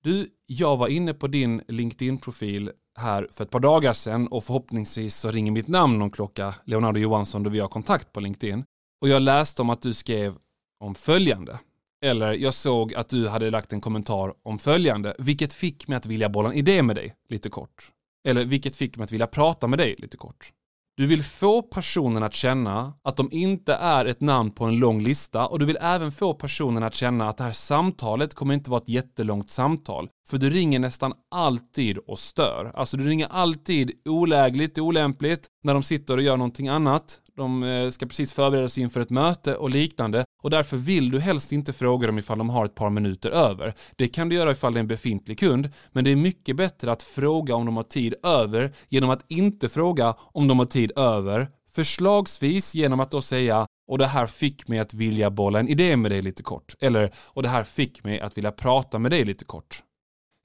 Du, 0.04 0.30
jag 0.46 0.78
var 0.78 0.88
inne 0.88 1.14
på 1.14 1.28
din 1.28 1.62
LinkedIn-profil 1.68 2.72
här 2.98 3.28
för 3.32 3.44
ett 3.44 3.52
par 3.52 3.60
dagar 3.60 3.94
sedan 3.94 4.28
och 4.28 4.44
förhoppningsvis 4.44 5.16
så 5.16 5.32
ringer 5.32 5.52
mitt 5.52 5.68
namn 5.68 6.00
någon 6.00 6.12
klocka, 6.12 6.56
Leonardo 6.66 7.00
Johansson, 7.00 7.44
då 7.44 7.50
vi 7.50 7.60
har 7.60 7.68
kontakt 7.68 8.14
på 8.14 8.20
LinkedIn. 8.20 8.66
Och 9.02 9.10
jag 9.10 9.22
läste 9.22 9.62
om 9.62 9.70
att 9.70 9.82
du 9.82 9.94
skrev 9.94 10.36
om 10.80 10.96
följande. 10.96 11.60
Eller 12.06 12.34
jag 12.34 12.54
såg 12.54 12.94
att 12.94 13.10
du 13.10 13.28
hade 13.28 13.52
lagt 13.52 13.74
en 13.74 13.82
kommentar 13.82 14.34
om 14.44 14.60
följande, 14.60 15.16
vilket 15.20 15.54
fick 15.54 15.88
mig 15.88 15.98
att 15.98 16.06
vilja 16.06 16.30
bolla 16.30 16.50
en 16.50 16.56
idé 16.56 16.84
med 16.84 16.96
dig 16.96 17.14
lite 17.30 17.50
kort. 17.50 17.92
Eller 18.28 18.46
vilket 18.46 18.76
fick 18.76 18.98
mig 18.98 19.04
att 19.04 19.12
vilja 19.12 19.28
prata 19.28 19.68
med 19.68 19.80
dig 19.80 19.96
lite 19.98 20.18
kort. 20.18 20.52
Du 20.98 21.08
vill 21.08 21.24
få 21.24 21.62
personen 21.62 22.24
att 22.24 22.34
känna 22.34 22.94
att 23.04 23.18
de 23.18 23.30
inte 23.32 23.74
är 23.74 24.06
ett 24.06 24.22
namn 24.22 24.52
på 24.52 24.66
en 24.66 24.80
lång 24.80 25.02
lista 25.02 25.48
och 25.48 25.60
du 25.60 25.66
vill 25.66 25.78
även 25.82 26.12
få 26.12 26.34
personen 26.34 26.84
att 26.84 26.96
känna 26.96 27.30
att 27.30 27.38
det 27.38 27.44
här 27.44 27.52
samtalet 27.52 28.34
kommer 28.34 28.54
inte 28.54 28.70
vara 28.70 28.82
ett 28.82 28.90
jättelångt 28.90 29.50
samtal. 29.50 30.10
För 30.28 30.38
du 30.38 30.50
ringer 30.50 30.80
nästan 30.80 31.14
alltid 31.32 31.98
och 31.98 32.20
stör. 32.20 32.72
Alltså 32.76 32.98
du 32.98 33.08
ringer 33.08 33.28
alltid 33.32 33.92
olägligt, 34.06 34.78
olämpligt, 34.78 35.48
när 35.64 35.74
de 35.74 35.84
sitter 35.84 36.18
och 36.18 36.24
gör 36.24 36.38
någonting 36.38 36.68
annat. 36.68 37.20
De 37.36 37.64
eh, 37.64 37.90
ska 37.90 38.06
precis 38.06 38.34
förbereda 38.34 38.70
sig 38.70 38.84
inför 38.84 39.02
ett 39.02 39.10
möte 39.10 39.56
och 39.56 39.70
liknande 39.70 40.26
och 40.44 40.50
därför 40.50 40.78
vill 40.78 41.12
du 41.12 41.20
helst 41.20 41.52
inte 41.52 41.74
fråga 41.74 42.08
dem 42.08 42.20
ifall 42.20 42.38
de 42.38 42.50
har 42.50 42.66
ett 42.66 42.76
par 42.76 42.90
minuter 42.90 43.30
över. 43.32 43.74
Det 43.96 44.08
kan 44.08 44.30
du 44.30 44.36
göra 44.36 44.52
ifall 44.52 44.74
det 44.74 44.78
är 44.78 44.82
en 44.82 44.88
befintlig 44.88 45.40
kund, 45.40 45.70
men 45.92 46.04
det 46.04 46.12
är 46.12 46.16
mycket 46.16 46.56
bättre 46.56 46.92
att 46.92 47.04
fråga 47.04 47.56
om 47.56 47.66
de 47.66 47.78
har 47.78 47.84
tid 47.84 48.14
över 48.24 48.74
genom 48.90 49.10
att 49.10 49.26
inte 49.28 49.70
fråga 49.70 50.16
om 50.20 50.48
de 50.48 50.60
har 50.60 50.66
tid 50.66 50.92
över. 50.96 51.48
Förslagsvis 51.72 52.76
genom 52.76 53.00
att 53.00 53.12
då 53.12 53.22
säga 53.22 53.68
och 53.88 53.98
det 53.98 54.08
här 54.08 54.28
fick 54.28 54.68
mig 54.68 54.80
att 54.80 54.94
vilja 54.94 55.32
bolla 55.32 55.60
en 55.60 55.68
idé 55.68 55.98
med 55.98 56.12
dig 56.12 56.22
lite 56.22 56.44
kort. 56.44 56.76
Eller 56.80 57.12
och 57.18 57.44
det 57.44 57.50
här 57.50 57.64
fick 57.64 58.04
mig 58.04 58.20
att 58.20 58.38
vilja 58.38 58.52
prata 58.52 59.00
med 59.00 59.12
dig 59.12 59.26
lite 59.26 59.46
kort. 59.46 59.84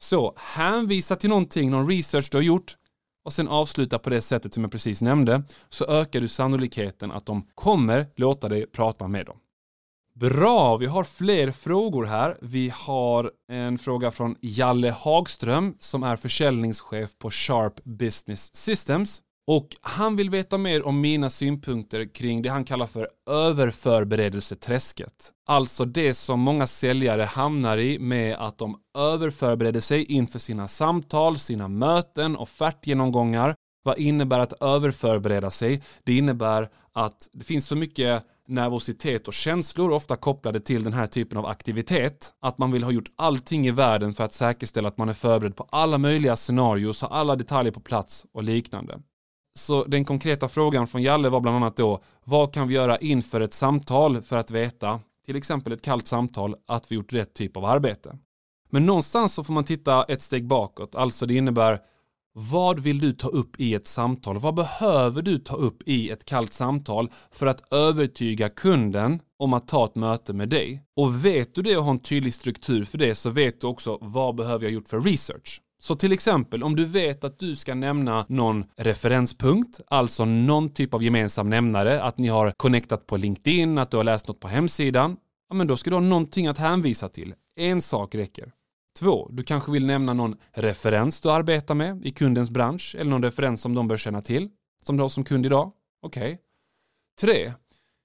Så 0.02 0.34
hänvisa 0.36 1.16
till 1.16 1.28
någonting, 1.28 1.70
någon 1.70 1.90
research 1.90 2.28
du 2.30 2.36
har 2.36 2.42
gjort 2.42 2.76
och 3.24 3.32
sen 3.32 3.48
avsluta 3.48 3.98
på 3.98 4.10
det 4.10 4.20
sättet 4.20 4.54
som 4.54 4.64
jag 4.64 4.72
precis 4.72 5.02
nämnde 5.02 5.42
så 5.68 5.84
ökar 5.84 6.20
du 6.20 6.28
sannolikheten 6.28 7.12
att 7.12 7.26
de 7.26 7.46
kommer 7.54 8.06
låta 8.16 8.48
dig 8.48 8.66
prata 8.66 9.08
med 9.08 9.26
dem. 9.26 9.36
Bra, 10.14 10.76
vi 10.76 10.86
har 10.86 11.04
fler 11.04 11.50
frågor 11.50 12.04
här. 12.04 12.38
Vi 12.40 12.72
har 12.74 13.32
en 13.48 13.78
fråga 13.78 14.10
från 14.10 14.36
Jalle 14.40 14.90
Hagström 14.90 15.76
som 15.78 16.02
är 16.02 16.16
försäljningschef 16.16 17.18
på 17.18 17.30
Sharp 17.30 17.84
Business 17.84 18.56
Systems. 18.56 19.22
Och 19.52 19.68
han 19.80 20.16
vill 20.16 20.30
veta 20.30 20.58
mer 20.58 20.86
om 20.86 21.00
mina 21.00 21.30
synpunkter 21.30 22.14
kring 22.14 22.42
det 22.42 22.48
han 22.48 22.64
kallar 22.64 22.86
för 22.86 23.08
överförberedelseträsket. 23.30 25.32
Alltså 25.46 25.84
det 25.84 26.14
som 26.14 26.40
många 26.40 26.66
säljare 26.66 27.22
hamnar 27.22 27.78
i 27.78 27.98
med 27.98 28.34
att 28.34 28.58
de 28.58 28.80
överförbereder 28.98 29.80
sig 29.80 30.04
inför 30.04 30.38
sina 30.38 30.68
samtal, 30.68 31.38
sina 31.38 31.68
möten, 31.68 32.36
offertgenomgångar. 32.36 33.54
Vad 33.82 33.98
innebär 33.98 34.38
att 34.38 34.62
överförbereda 34.62 35.50
sig? 35.50 35.82
Det 36.04 36.16
innebär 36.16 36.68
att 36.92 37.28
det 37.32 37.44
finns 37.44 37.66
så 37.66 37.76
mycket 37.76 38.24
nervositet 38.48 39.28
och 39.28 39.34
känslor 39.34 39.90
ofta 39.90 40.16
kopplade 40.16 40.60
till 40.60 40.84
den 40.84 40.92
här 40.92 41.06
typen 41.06 41.38
av 41.38 41.46
aktivitet. 41.46 42.34
Att 42.40 42.58
man 42.58 42.72
vill 42.72 42.84
ha 42.84 42.92
gjort 42.92 43.12
allting 43.16 43.66
i 43.66 43.70
världen 43.70 44.14
för 44.14 44.24
att 44.24 44.32
säkerställa 44.32 44.88
att 44.88 44.98
man 44.98 45.08
är 45.08 45.12
förberedd 45.12 45.56
på 45.56 45.68
alla 45.70 45.98
möjliga 45.98 46.36
scenarios, 46.36 47.02
har 47.02 47.08
alla 47.08 47.36
detaljer 47.36 47.72
på 47.72 47.80
plats 47.80 48.26
och 48.32 48.42
liknande. 48.42 49.00
Så 49.58 49.84
den 49.84 50.04
konkreta 50.04 50.48
frågan 50.48 50.86
från 50.86 51.02
Jalle 51.02 51.28
var 51.28 51.40
bland 51.40 51.56
annat 51.56 51.76
då, 51.76 52.02
vad 52.24 52.54
kan 52.54 52.68
vi 52.68 52.74
göra 52.74 52.98
inför 52.98 53.40
ett 53.40 53.54
samtal 53.54 54.22
för 54.22 54.36
att 54.36 54.50
veta, 54.50 55.00
till 55.26 55.36
exempel 55.36 55.72
ett 55.72 55.82
kallt 55.82 56.06
samtal, 56.06 56.56
att 56.66 56.92
vi 56.92 56.96
gjort 56.96 57.12
rätt 57.12 57.34
typ 57.34 57.56
av 57.56 57.64
arbete? 57.64 58.18
Men 58.70 58.86
någonstans 58.86 59.34
så 59.34 59.44
får 59.44 59.52
man 59.52 59.64
titta 59.64 60.04
ett 60.04 60.22
steg 60.22 60.46
bakåt, 60.46 60.94
alltså 60.94 61.26
det 61.26 61.34
innebär 61.34 61.78
vad 62.32 62.80
vill 62.80 63.00
du 63.00 63.12
ta 63.12 63.28
upp 63.28 63.60
i 63.60 63.74
ett 63.74 63.86
samtal? 63.86 64.38
Vad 64.38 64.54
behöver 64.54 65.22
du 65.22 65.38
ta 65.38 65.56
upp 65.56 65.82
i 65.86 66.10
ett 66.10 66.24
kallt 66.24 66.52
samtal 66.52 67.10
för 67.30 67.46
att 67.46 67.72
övertyga 67.72 68.48
kunden 68.48 69.20
om 69.38 69.52
att 69.52 69.68
ta 69.68 69.84
ett 69.84 69.94
möte 69.94 70.32
med 70.32 70.48
dig? 70.48 70.82
Och 70.96 71.24
vet 71.24 71.54
du 71.54 71.62
det 71.62 71.76
och 71.76 71.84
har 71.84 71.90
en 71.90 71.98
tydlig 71.98 72.34
struktur 72.34 72.84
för 72.84 72.98
det 72.98 73.14
så 73.14 73.30
vet 73.30 73.60
du 73.60 73.66
också 73.66 73.98
vad 74.00 74.34
behöver 74.34 74.64
jag 74.64 74.72
gjort 74.72 74.88
för 74.88 75.00
research? 75.00 75.60
Så 75.82 75.96
till 75.96 76.12
exempel 76.12 76.62
om 76.62 76.76
du 76.76 76.84
vet 76.84 77.24
att 77.24 77.38
du 77.38 77.56
ska 77.56 77.74
nämna 77.74 78.26
någon 78.28 78.64
referenspunkt, 78.76 79.80
alltså 79.86 80.24
någon 80.24 80.74
typ 80.74 80.94
av 80.94 81.02
gemensam 81.02 81.50
nämnare, 81.50 82.02
att 82.02 82.18
ni 82.18 82.28
har 82.28 82.52
connectat 82.56 83.06
på 83.06 83.16
LinkedIn, 83.16 83.78
att 83.78 83.90
du 83.90 83.96
har 83.96 84.04
läst 84.04 84.28
något 84.28 84.40
på 84.40 84.48
hemsidan, 84.48 85.16
ja 85.48 85.54
men 85.54 85.66
då 85.66 85.76
ska 85.76 85.90
du 85.90 85.96
ha 85.96 86.00
någonting 86.00 86.46
att 86.46 86.58
hänvisa 86.58 87.08
till. 87.08 87.34
En 87.56 87.82
sak 87.82 88.14
räcker. 88.14 88.52
Två, 88.98 89.28
du 89.32 89.42
kanske 89.42 89.72
vill 89.72 89.86
nämna 89.86 90.12
någon 90.12 90.36
referens 90.52 91.20
du 91.20 91.30
arbetar 91.30 91.74
med 91.74 92.06
i 92.06 92.10
kundens 92.10 92.50
bransch 92.50 92.96
eller 92.98 93.10
någon 93.10 93.22
referens 93.22 93.60
som 93.60 93.74
de 93.74 93.88
bör 93.88 93.96
känna 93.96 94.22
till, 94.22 94.48
som 94.82 94.96
du 94.96 95.02
har 95.02 95.08
som 95.08 95.24
kund 95.24 95.46
idag. 95.46 95.72
Okej. 96.02 96.22
Okay. 96.22 96.38
Tre, 97.20 97.52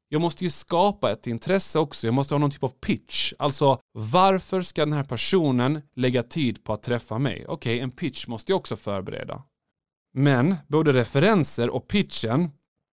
jag 0.09 0.21
måste 0.21 0.43
ju 0.43 0.49
skapa 0.49 1.11
ett 1.11 1.27
intresse 1.27 1.79
också. 1.79 2.07
Jag 2.07 2.13
måste 2.13 2.33
ha 2.33 2.39
någon 2.39 2.51
typ 2.51 2.63
av 2.63 2.69
pitch. 2.69 3.33
Alltså, 3.39 3.79
varför 3.97 4.61
ska 4.61 4.85
den 4.85 4.93
här 4.93 5.03
personen 5.03 5.81
lägga 5.95 6.23
tid 6.23 6.63
på 6.63 6.73
att 6.73 6.83
träffa 6.83 7.19
mig? 7.19 7.45
Okej, 7.47 7.75
okay, 7.75 7.79
en 7.79 7.91
pitch 7.91 8.27
måste 8.27 8.51
jag 8.51 8.57
också 8.57 8.75
förbereda. 8.75 9.43
Men 10.13 10.55
både 10.67 10.93
referenser 10.93 11.69
och 11.69 11.87
pitchen 11.87 12.49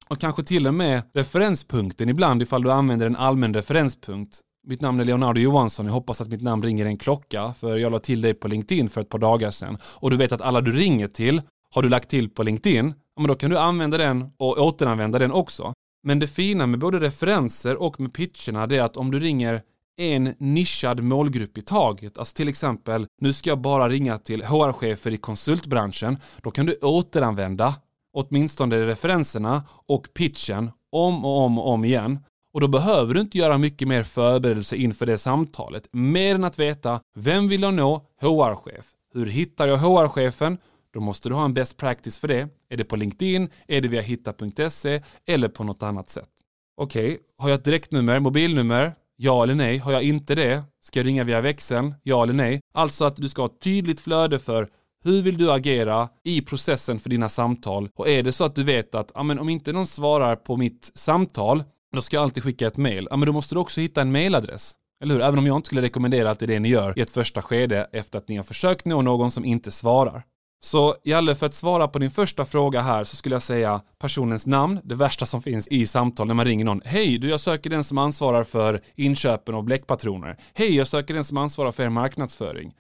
och 0.09 0.21
kanske 0.21 0.43
till 0.43 0.67
och 0.67 0.75
med 0.75 1.03
referenspunkten 1.15 2.09
ibland 2.09 2.43
ifall 2.43 2.62
du 2.62 2.73
använder 2.73 3.07
en 3.07 3.17
allmän 3.17 3.55
referenspunkt. 3.55 4.41
Mitt 4.67 4.81
namn 4.81 5.01
är 5.01 5.05
Leonardo 5.05 5.41
Johansson. 5.41 5.87
Jag 5.87 5.93
hoppas 5.93 6.21
att 6.21 6.29
mitt 6.29 6.43
namn 6.43 6.62
ringer 6.62 6.87
en 6.87 6.99
klocka 6.99 7.53
för 7.53 7.77
jag 7.77 7.93
la 7.93 7.99
till 7.99 8.21
dig 8.21 8.35
på 8.35 8.49
LinkedIn 8.49 8.88
för 8.88 9.01
ett 9.01 9.09
par 9.09 9.19
dagar 9.19 9.51
sedan. 9.51 9.79
Och 9.97 10.11
du 10.11 10.17
vet 10.17 10.33
att 10.33 10.41
alla 10.41 10.61
du 10.61 10.73
ringer 10.73 11.09
till 11.09 11.43
har 11.75 11.83
du 11.83 11.88
lagt 11.88 12.09
till 12.09 12.31
på 12.31 12.43
LinkedIn. 12.43 12.95
Ja, 13.17 13.23
men 13.23 13.29
då 13.29 13.35
kan 13.35 13.51
du 13.51 13.59
använda 13.59 13.99
den 13.99 14.31
och 14.37 14.59
återanvända 14.59 15.19
den 15.19 15.33
också. 15.33 15.73
Men 16.03 16.19
det 16.19 16.27
fina 16.27 16.67
med 16.67 16.81
både 16.81 17.01
referenser 17.01 17.83
och 17.83 18.01
med 18.01 18.12
pitcherna 18.15 18.67
det 18.67 18.77
är 18.77 18.83
att 18.83 18.97
om 18.97 19.11
du 19.11 19.21
ringer 19.21 19.62
en 20.03 20.35
nischad 20.38 21.03
målgrupp 21.03 21.59
i 21.59 21.62
taget, 21.62 22.19
alltså 22.19 22.35
till 22.35 22.49
exempel 22.49 23.07
nu 23.21 23.33
ska 23.33 23.51
jag 23.51 23.61
bara 23.61 23.88
ringa 23.88 24.19
till 24.19 24.43
HR-chefer 24.43 25.11
i 25.11 25.17
konsultbranschen, 25.17 26.19
då 26.43 26.51
kan 26.51 26.67
du 26.67 26.75
återanvända 26.75 27.75
åtminstone 28.12 28.79
referenserna 28.79 29.62
och 29.87 30.09
pitchen 30.15 30.71
om 30.93 31.25
och 31.25 31.38
om 31.38 31.59
och 31.59 31.69
om 31.69 31.85
igen. 31.85 32.19
Och 32.55 32.61
då 32.61 32.69
behöver 32.69 33.15
du 33.15 33.21
inte 33.21 33.38
göra 33.38 33.59
mycket 33.59 33.88
mer 33.88 34.03
förberedelse 34.03 34.77
inför 34.77 35.07
det 35.07 35.19
samtalet, 35.19 35.88
mer 35.93 36.35
än 36.35 36.45
att 36.45 36.59
veta 36.59 37.01
vem 37.15 37.49
vill 37.49 37.62
jag 37.62 37.75
nå? 37.75 38.07
HR-chef. 38.21 38.87
Hur 39.15 39.27
hittar 39.27 39.67
jag 39.67 39.77
HR-chefen? 39.77 40.59
Då 40.95 41.01
måste 41.01 41.29
du 41.29 41.35
ha 41.35 41.45
en 41.45 41.55
best 41.55 41.77
practice 41.77 42.19
för 42.19 42.29
det. 42.29 42.49
Är 42.69 42.77
det 42.77 42.85
på 42.85 42.97
LinkedIn? 42.97 43.49
Är 43.69 43.81
det 43.81 43.88
via 43.88 44.01
hitta.se? 44.01 45.03
Eller 45.27 45.49
på 45.49 45.65
något 45.65 45.83
annat 45.83 46.11
sätt? 46.11 46.29
Okej, 46.77 47.05
okay. 47.05 47.19
har 47.38 47.49
jag 47.49 47.59
ett 47.59 47.65
direktnummer, 47.65 48.21
mobilnummer? 48.21 48.95
Ja 49.25 49.43
eller 49.43 49.55
nej? 49.55 49.79
Har 49.79 49.93
jag 49.93 50.03
inte 50.03 50.35
det? 50.35 50.63
Ska 50.81 50.99
jag 50.99 51.07
ringa 51.07 51.25
via 51.25 51.41
växeln? 51.41 51.95
Ja 52.03 52.23
eller 52.23 52.33
nej? 52.33 52.61
Alltså 52.75 53.05
att 53.05 53.17
du 53.17 53.29
ska 53.29 53.43
ha 53.43 53.47
ett 53.47 53.61
tydligt 53.61 54.01
flöde 54.01 54.39
för 54.39 54.69
hur 55.05 55.23
vill 55.23 55.39
du 55.39 55.53
agera 55.53 56.09
i 56.25 56.41
processen 56.41 57.01
för 57.01 57.11
dina 57.11 57.29
samtal? 57.29 57.89
Och 57.97 58.09
är 58.09 58.23
det 58.23 58.33
så 58.33 58.45
att 58.45 58.55
du 58.55 58.65
vet 58.65 58.95
att 58.95 59.13
ja, 59.15 59.23
men 59.23 59.39
om 59.39 59.49
inte 59.49 59.73
någon 59.73 59.87
svarar 59.87 60.37
på 60.37 60.57
mitt 60.57 60.91
samtal, 60.95 61.65
då 61.95 62.03
ska 62.03 62.17
jag 62.17 62.23
alltid 62.23 62.43
skicka 62.43 62.67
ett 62.67 62.77
mail. 62.77 63.09
Ja, 63.11 63.17
men 63.17 63.27
då 63.27 63.33
måste 63.33 63.55
du 63.55 63.59
också 63.59 63.81
hitta 63.81 64.01
en 64.01 64.13
mailadress. 64.13 64.75
Eller 65.03 65.15
hur? 65.15 65.23
Även 65.23 65.39
om 65.39 65.47
jag 65.47 65.57
inte 65.57 65.67
skulle 65.67 65.83
rekommendera 65.83 66.31
att 66.31 66.39
det 66.39 66.45
är 66.45 66.49
det 66.49 66.61
ni 66.61 66.69
gör 66.69 66.99
i 66.99 67.01
ett 67.01 67.11
första 67.11 67.43
skede 67.43 67.89
efter 67.93 68.19
att 68.19 68.29
ni 68.29 68.37
har 68.37 68.45
försökt 68.45 68.85
nå 68.85 69.03
någon 69.03 69.31
som 69.31 69.45
inte 69.45 69.71
svarar. 69.71 70.23
Så 70.64 70.96
Jalle, 71.05 71.35
för 71.35 71.46
att 71.46 71.55
svara 71.55 71.88
på 71.88 71.98
din 71.98 72.11
första 72.11 72.44
fråga 72.44 72.81
här 72.81 73.05
så 73.05 73.16
skulle 73.16 73.35
jag 73.35 73.42
säga 73.42 73.81
personens 73.98 74.46
namn, 74.46 74.81
det 74.85 74.94
värsta 74.94 75.27
som 75.27 75.42
finns 75.42 75.68
i 75.68 75.87
samtal 75.87 76.27
när 76.27 76.35
man 76.35 76.44
ringer 76.44 76.64
någon. 76.64 76.81
Hej, 76.85 77.18
du 77.18 77.29
jag 77.29 77.40
söker 77.40 77.70
den 77.70 77.85
som 77.85 77.98
ansvarar 77.98 78.44
för 78.44 78.81
inköpen 78.96 79.55
av 79.55 79.64
bläckpatroner. 79.64 80.37
Hej, 80.55 80.77
jag 80.77 80.87
söker 80.87 81.14
den 81.14 81.25
som 81.25 81.37
ansvarar 81.37 81.72
för 81.72 81.83
er 81.83 81.88
marknadsföring. 81.88 82.72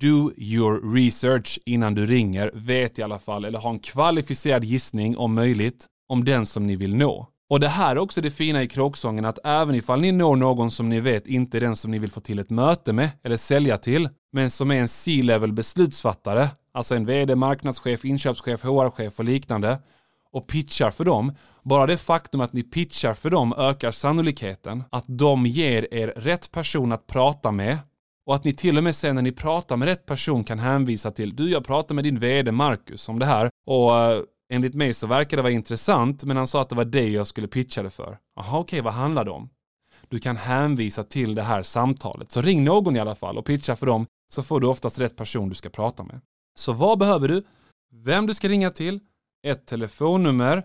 Do 0.00 0.32
your 0.36 0.94
research 0.94 1.60
innan 1.66 1.94
du 1.94 2.06
ringer, 2.06 2.50
vet 2.54 2.98
i 2.98 3.02
alla 3.02 3.18
fall, 3.18 3.44
eller 3.44 3.58
ha 3.58 3.70
en 3.70 3.78
kvalificerad 3.78 4.64
gissning 4.64 5.16
om 5.16 5.34
möjligt, 5.34 5.86
om 6.08 6.24
den 6.24 6.46
som 6.46 6.66
ni 6.66 6.76
vill 6.76 6.96
nå. 6.96 7.28
Och 7.50 7.60
det 7.60 7.68
här 7.68 7.96
är 7.96 7.98
också 7.98 8.20
det 8.20 8.30
fina 8.30 8.62
i 8.62 8.68
kråksången 8.68 9.24
att 9.24 9.38
även 9.44 9.74
ifall 9.74 10.00
ni 10.00 10.12
når 10.12 10.36
någon 10.36 10.70
som 10.70 10.88
ni 10.88 11.00
vet 11.00 11.26
inte 11.26 11.58
är 11.58 11.60
den 11.60 11.76
som 11.76 11.90
ni 11.90 11.98
vill 11.98 12.10
få 12.10 12.20
till 12.20 12.38
ett 12.38 12.50
möte 12.50 12.92
med 12.92 13.10
eller 13.24 13.36
sälja 13.36 13.78
till, 13.78 14.08
men 14.32 14.50
som 14.50 14.70
är 14.70 14.80
en 14.80 14.88
C-level 14.88 15.52
beslutsfattare, 15.52 16.48
alltså 16.74 16.94
en 16.94 17.06
VD, 17.06 17.36
marknadschef, 17.36 18.04
inköpschef, 18.04 18.64
HR-chef 18.64 19.18
och 19.18 19.24
liknande, 19.24 19.78
och 20.32 20.46
pitchar 20.46 20.90
för 20.90 21.04
dem, 21.04 21.32
bara 21.62 21.86
det 21.86 21.96
faktum 21.96 22.40
att 22.40 22.52
ni 22.52 22.62
pitchar 22.62 23.14
för 23.14 23.30
dem 23.30 23.54
ökar 23.58 23.90
sannolikheten 23.90 24.84
att 24.90 25.04
de 25.06 25.46
ger 25.46 25.94
er 25.94 26.12
rätt 26.16 26.50
person 26.50 26.92
att 26.92 27.06
prata 27.06 27.52
med 27.52 27.78
och 28.26 28.34
att 28.34 28.44
ni 28.44 28.52
till 28.52 28.78
och 28.78 28.84
med 28.84 28.96
sen 28.96 29.14
när 29.14 29.22
ni 29.22 29.32
pratar 29.32 29.76
med 29.76 29.88
rätt 29.88 30.06
person 30.06 30.44
kan 30.44 30.58
hänvisa 30.58 31.10
till 31.10 31.36
du, 31.36 31.50
jag 31.50 31.64
pratar 31.64 31.94
med 31.94 32.04
din 32.04 32.18
VD 32.18 32.52
Marcus 32.52 33.08
om 33.08 33.18
det 33.18 33.26
här 33.26 33.50
och 33.66 34.00
eh, 34.00 34.22
enligt 34.52 34.74
mig 34.74 34.94
så 34.94 35.06
verkar 35.06 35.36
det 35.36 35.42
vara 35.42 35.52
intressant 35.52 36.24
men 36.24 36.36
han 36.36 36.46
sa 36.46 36.62
att 36.62 36.68
det 36.68 36.76
var 36.76 36.84
det 36.84 37.08
jag 37.08 37.26
skulle 37.26 37.48
pitcha 37.48 37.82
det 37.82 37.90
för. 37.90 38.18
Jaha, 38.36 38.46
okej, 38.46 38.60
okay, 38.60 38.80
vad 38.80 38.92
handlar 38.92 39.24
det 39.24 39.30
om? 39.30 39.48
Du 40.08 40.18
kan 40.18 40.36
hänvisa 40.36 41.04
till 41.04 41.34
det 41.34 41.42
här 41.42 41.62
samtalet. 41.62 42.30
Så 42.30 42.40
ring 42.40 42.64
någon 42.64 42.96
i 42.96 43.00
alla 43.00 43.14
fall 43.14 43.38
och 43.38 43.44
pitcha 43.44 43.76
för 43.76 43.86
dem 43.86 44.06
så 44.34 44.42
får 44.42 44.60
du 44.60 44.66
oftast 44.66 45.00
rätt 45.00 45.16
person 45.16 45.48
du 45.48 45.54
ska 45.54 45.68
prata 45.68 46.02
med. 46.02 46.20
Så 46.54 46.72
vad 46.72 46.98
behöver 46.98 47.28
du? 47.28 47.42
Vem 47.92 48.26
du 48.26 48.34
ska 48.34 48.48
ringa 48.48 48.70
till, 48.70 49.00
ett 49.46 49.66
telefonnummer, 49.66 50.62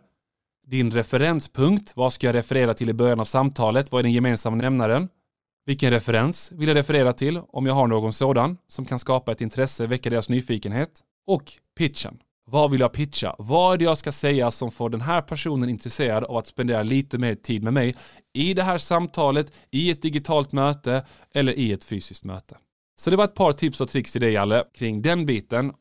din 0.67 0.91
referenspunkt, 0.91 1.93
vad 1.95 2.13
ska 2.13 2.27
jag 2.27 2.35
referera 2.35 2.73
till 2.73 2.89
i 2.89 2.93
början 2.93 3.19
av 3.19 3.25
samtalet, 3.25 3.91
vad 3.91 3.99
är 3.99 4.03
den 4.03 4.11
gemensamma 4.11 4.55
nämnaren? 4.55 5.09
Vilken 5.65 5.91
referens 5.91 6.51
vill 6.51 6.67
jag 6.67 6.75
referera 6.75 7.13
till 7.13 7.41
om 7.47 7.65
jag 7.65 7.73
har 7.73 7.87
någon 7.87 8.13
sådan 8.13 8.57
som 8.67 8.85
kan 8.85 8.99
skapa 8.99 9.31
ett 9.31 9.41
intresse, 9.41 9.87
väcka 9.87 10.09
deras 10.09 10.29
nyfikenhet? 10.29 11.01
Och 11.27 11.43
pitchen. 11.77 12.19
Vad 12.49 12.71
vill 12.71 12.79
jag 12.79 12.93
pitcha? 12.93 13.35
Vad 13.37 13.73
är 13.73 13.77
det 13.77 13.83
jag 13.83 13.97
ska 13.97 14.11
säga 14.11 14.51
som 14.51 14.71
får 14.71 14.89
den 14.89 15.01
här 15.01 15.21
personen 15.21 15.69
intresserad 15.69 16.23
av 16.23 16.37
att 16.37 16.47
spendera 16.47 16.83
lite 16.83 17.17
mer 17.17 17.35
tid 17.35 17.63
med 17.63 17.73
mig 17.73 17.95
i 18.33 18.53
det 18.53 18.63
här 18.63 18.77
samtalet, 18.77 19.53
i 19.71 19.91
ett 19.91 20.01
digitalt 20.01 20.51
möte 20.51 21.05
eller 21.33 21.53
i 21.53 21.71
ett 21.71 21.83
fysiskt 21.83 22.23
möte? 22.23 22.57
Så 22.99 23.09
det 23.09 23.15
var 23.15 23.23
ett 23.23 23.35
par 23.35 23.51
tips 23.51 23.81
och 23.81 23.89
tricks 23.89 24.11
till 24.11 24.21
dig 24.21 24.33
Jalle 24.33 24.63
kring 24.73 25.01
den 25.01 25.25
biten. 25.25 25.73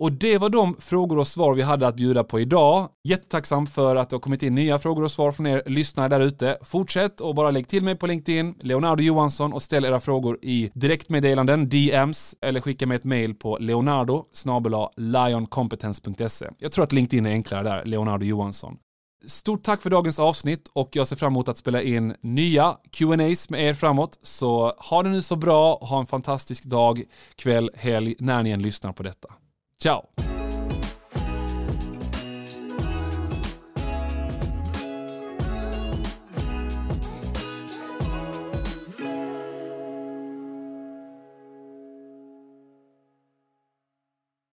Och 0.00 0.12
det 0.12 0.38
var 0.38 0.48
de 0.48 0.76
frågor 0.78 1.18
och 1.18 1.26
svar 1.26 1.54
vi 1.54 1.62
hade 1.62 1.86
att 1.86 1.96
bjuda 1.96 2.24
på 2.24 2.40
idag. 2.40 2.88
Jättetacksam 3.08 3.66
för 3.66 3.96
att 3.96 4.10
det 4.10 4.16
har 4.16 4.20
kommit 4.20 4.42
in 4.42 4.54
nya 4.54 4.78
frågor 4.78 5.04
och 5.04 5.10
svar 5.10 5.32
från 5.32 5.46
er 5.46 5.62
lyssnare 5.66 6.08
där 6.08 6.20
ute. 6.20 6.58
Fortsätt 6.62 7.20
och 7.20 7.34
bara 7.34 7.50
lägg 7.50 7.68
till 7.68 7.82
mig 7.82 7.96
på 7.96 8.06
LinkedIn, 8.06 8.54
Leonardo 8.60 9.02
Johansson 9.02 9.52
och 9.52 9.62
ställ 9.62 9.84
era 9.84 10.00
frågor 10.00 10.38
i 10.42 10.70
direktmeddelanden, 10.74 11.68
DMs 11.68 12.34
eller 12.40 12.60
skicka 12.60 12.86
mig 12.86 12.96
ett 12.96 13.04
mail 13.04 13.34
på 13.34 13.58
leonardo 13.58 14.24
lioncompetence.se. 14.96 16.46
Jag 16.58 16.72
tror 16.72 16.84
att 16.84 16.92
LinkedIn 16.92 17.26
är 17.26 17.30
enklare 17.30 17.62
där, 17.62 17.84
Leonardo 17.84 18.24
Johansson. 18.24 18.76
Stort 19.26 19.62
tack 19.62 19.82
för 19.82 19.90
dagens 19.90 20.18
avsnitt 20.18 20.68
och 20.72 20.88
jag 20.92 21.08
ser 21.08 21.16
fram 21.16 21.32
emot 21.32 21.48
att 21.48 21.56
spela 21.56 21.82
in 21.82 22.14
nya 22.20 22.76
Q&As 22.92 23.50
med 23.50 23.62
er 23.62 23.74
framåt. 23.74 24.18
Så 24.22 24.72
ha 24.78 25.02
det 25.02 25.08
nu 25.08 25.22
så 25.22 25.36
bra, 25.36 25.78
ha 25.80 26.00
en 26.00 26.06
fantastisk 26.06 26.64
dag, 26.64 27.02
kväll, 27.36 27.70
helg 27.74 28.14
när 28.18 28.42
ni 28.42 28.50
än 28.50 28.62
lyssnar 28.62 28.92
på 28.92 29.02
detta. 29.02 29.28
Ciao! 29.82 30.02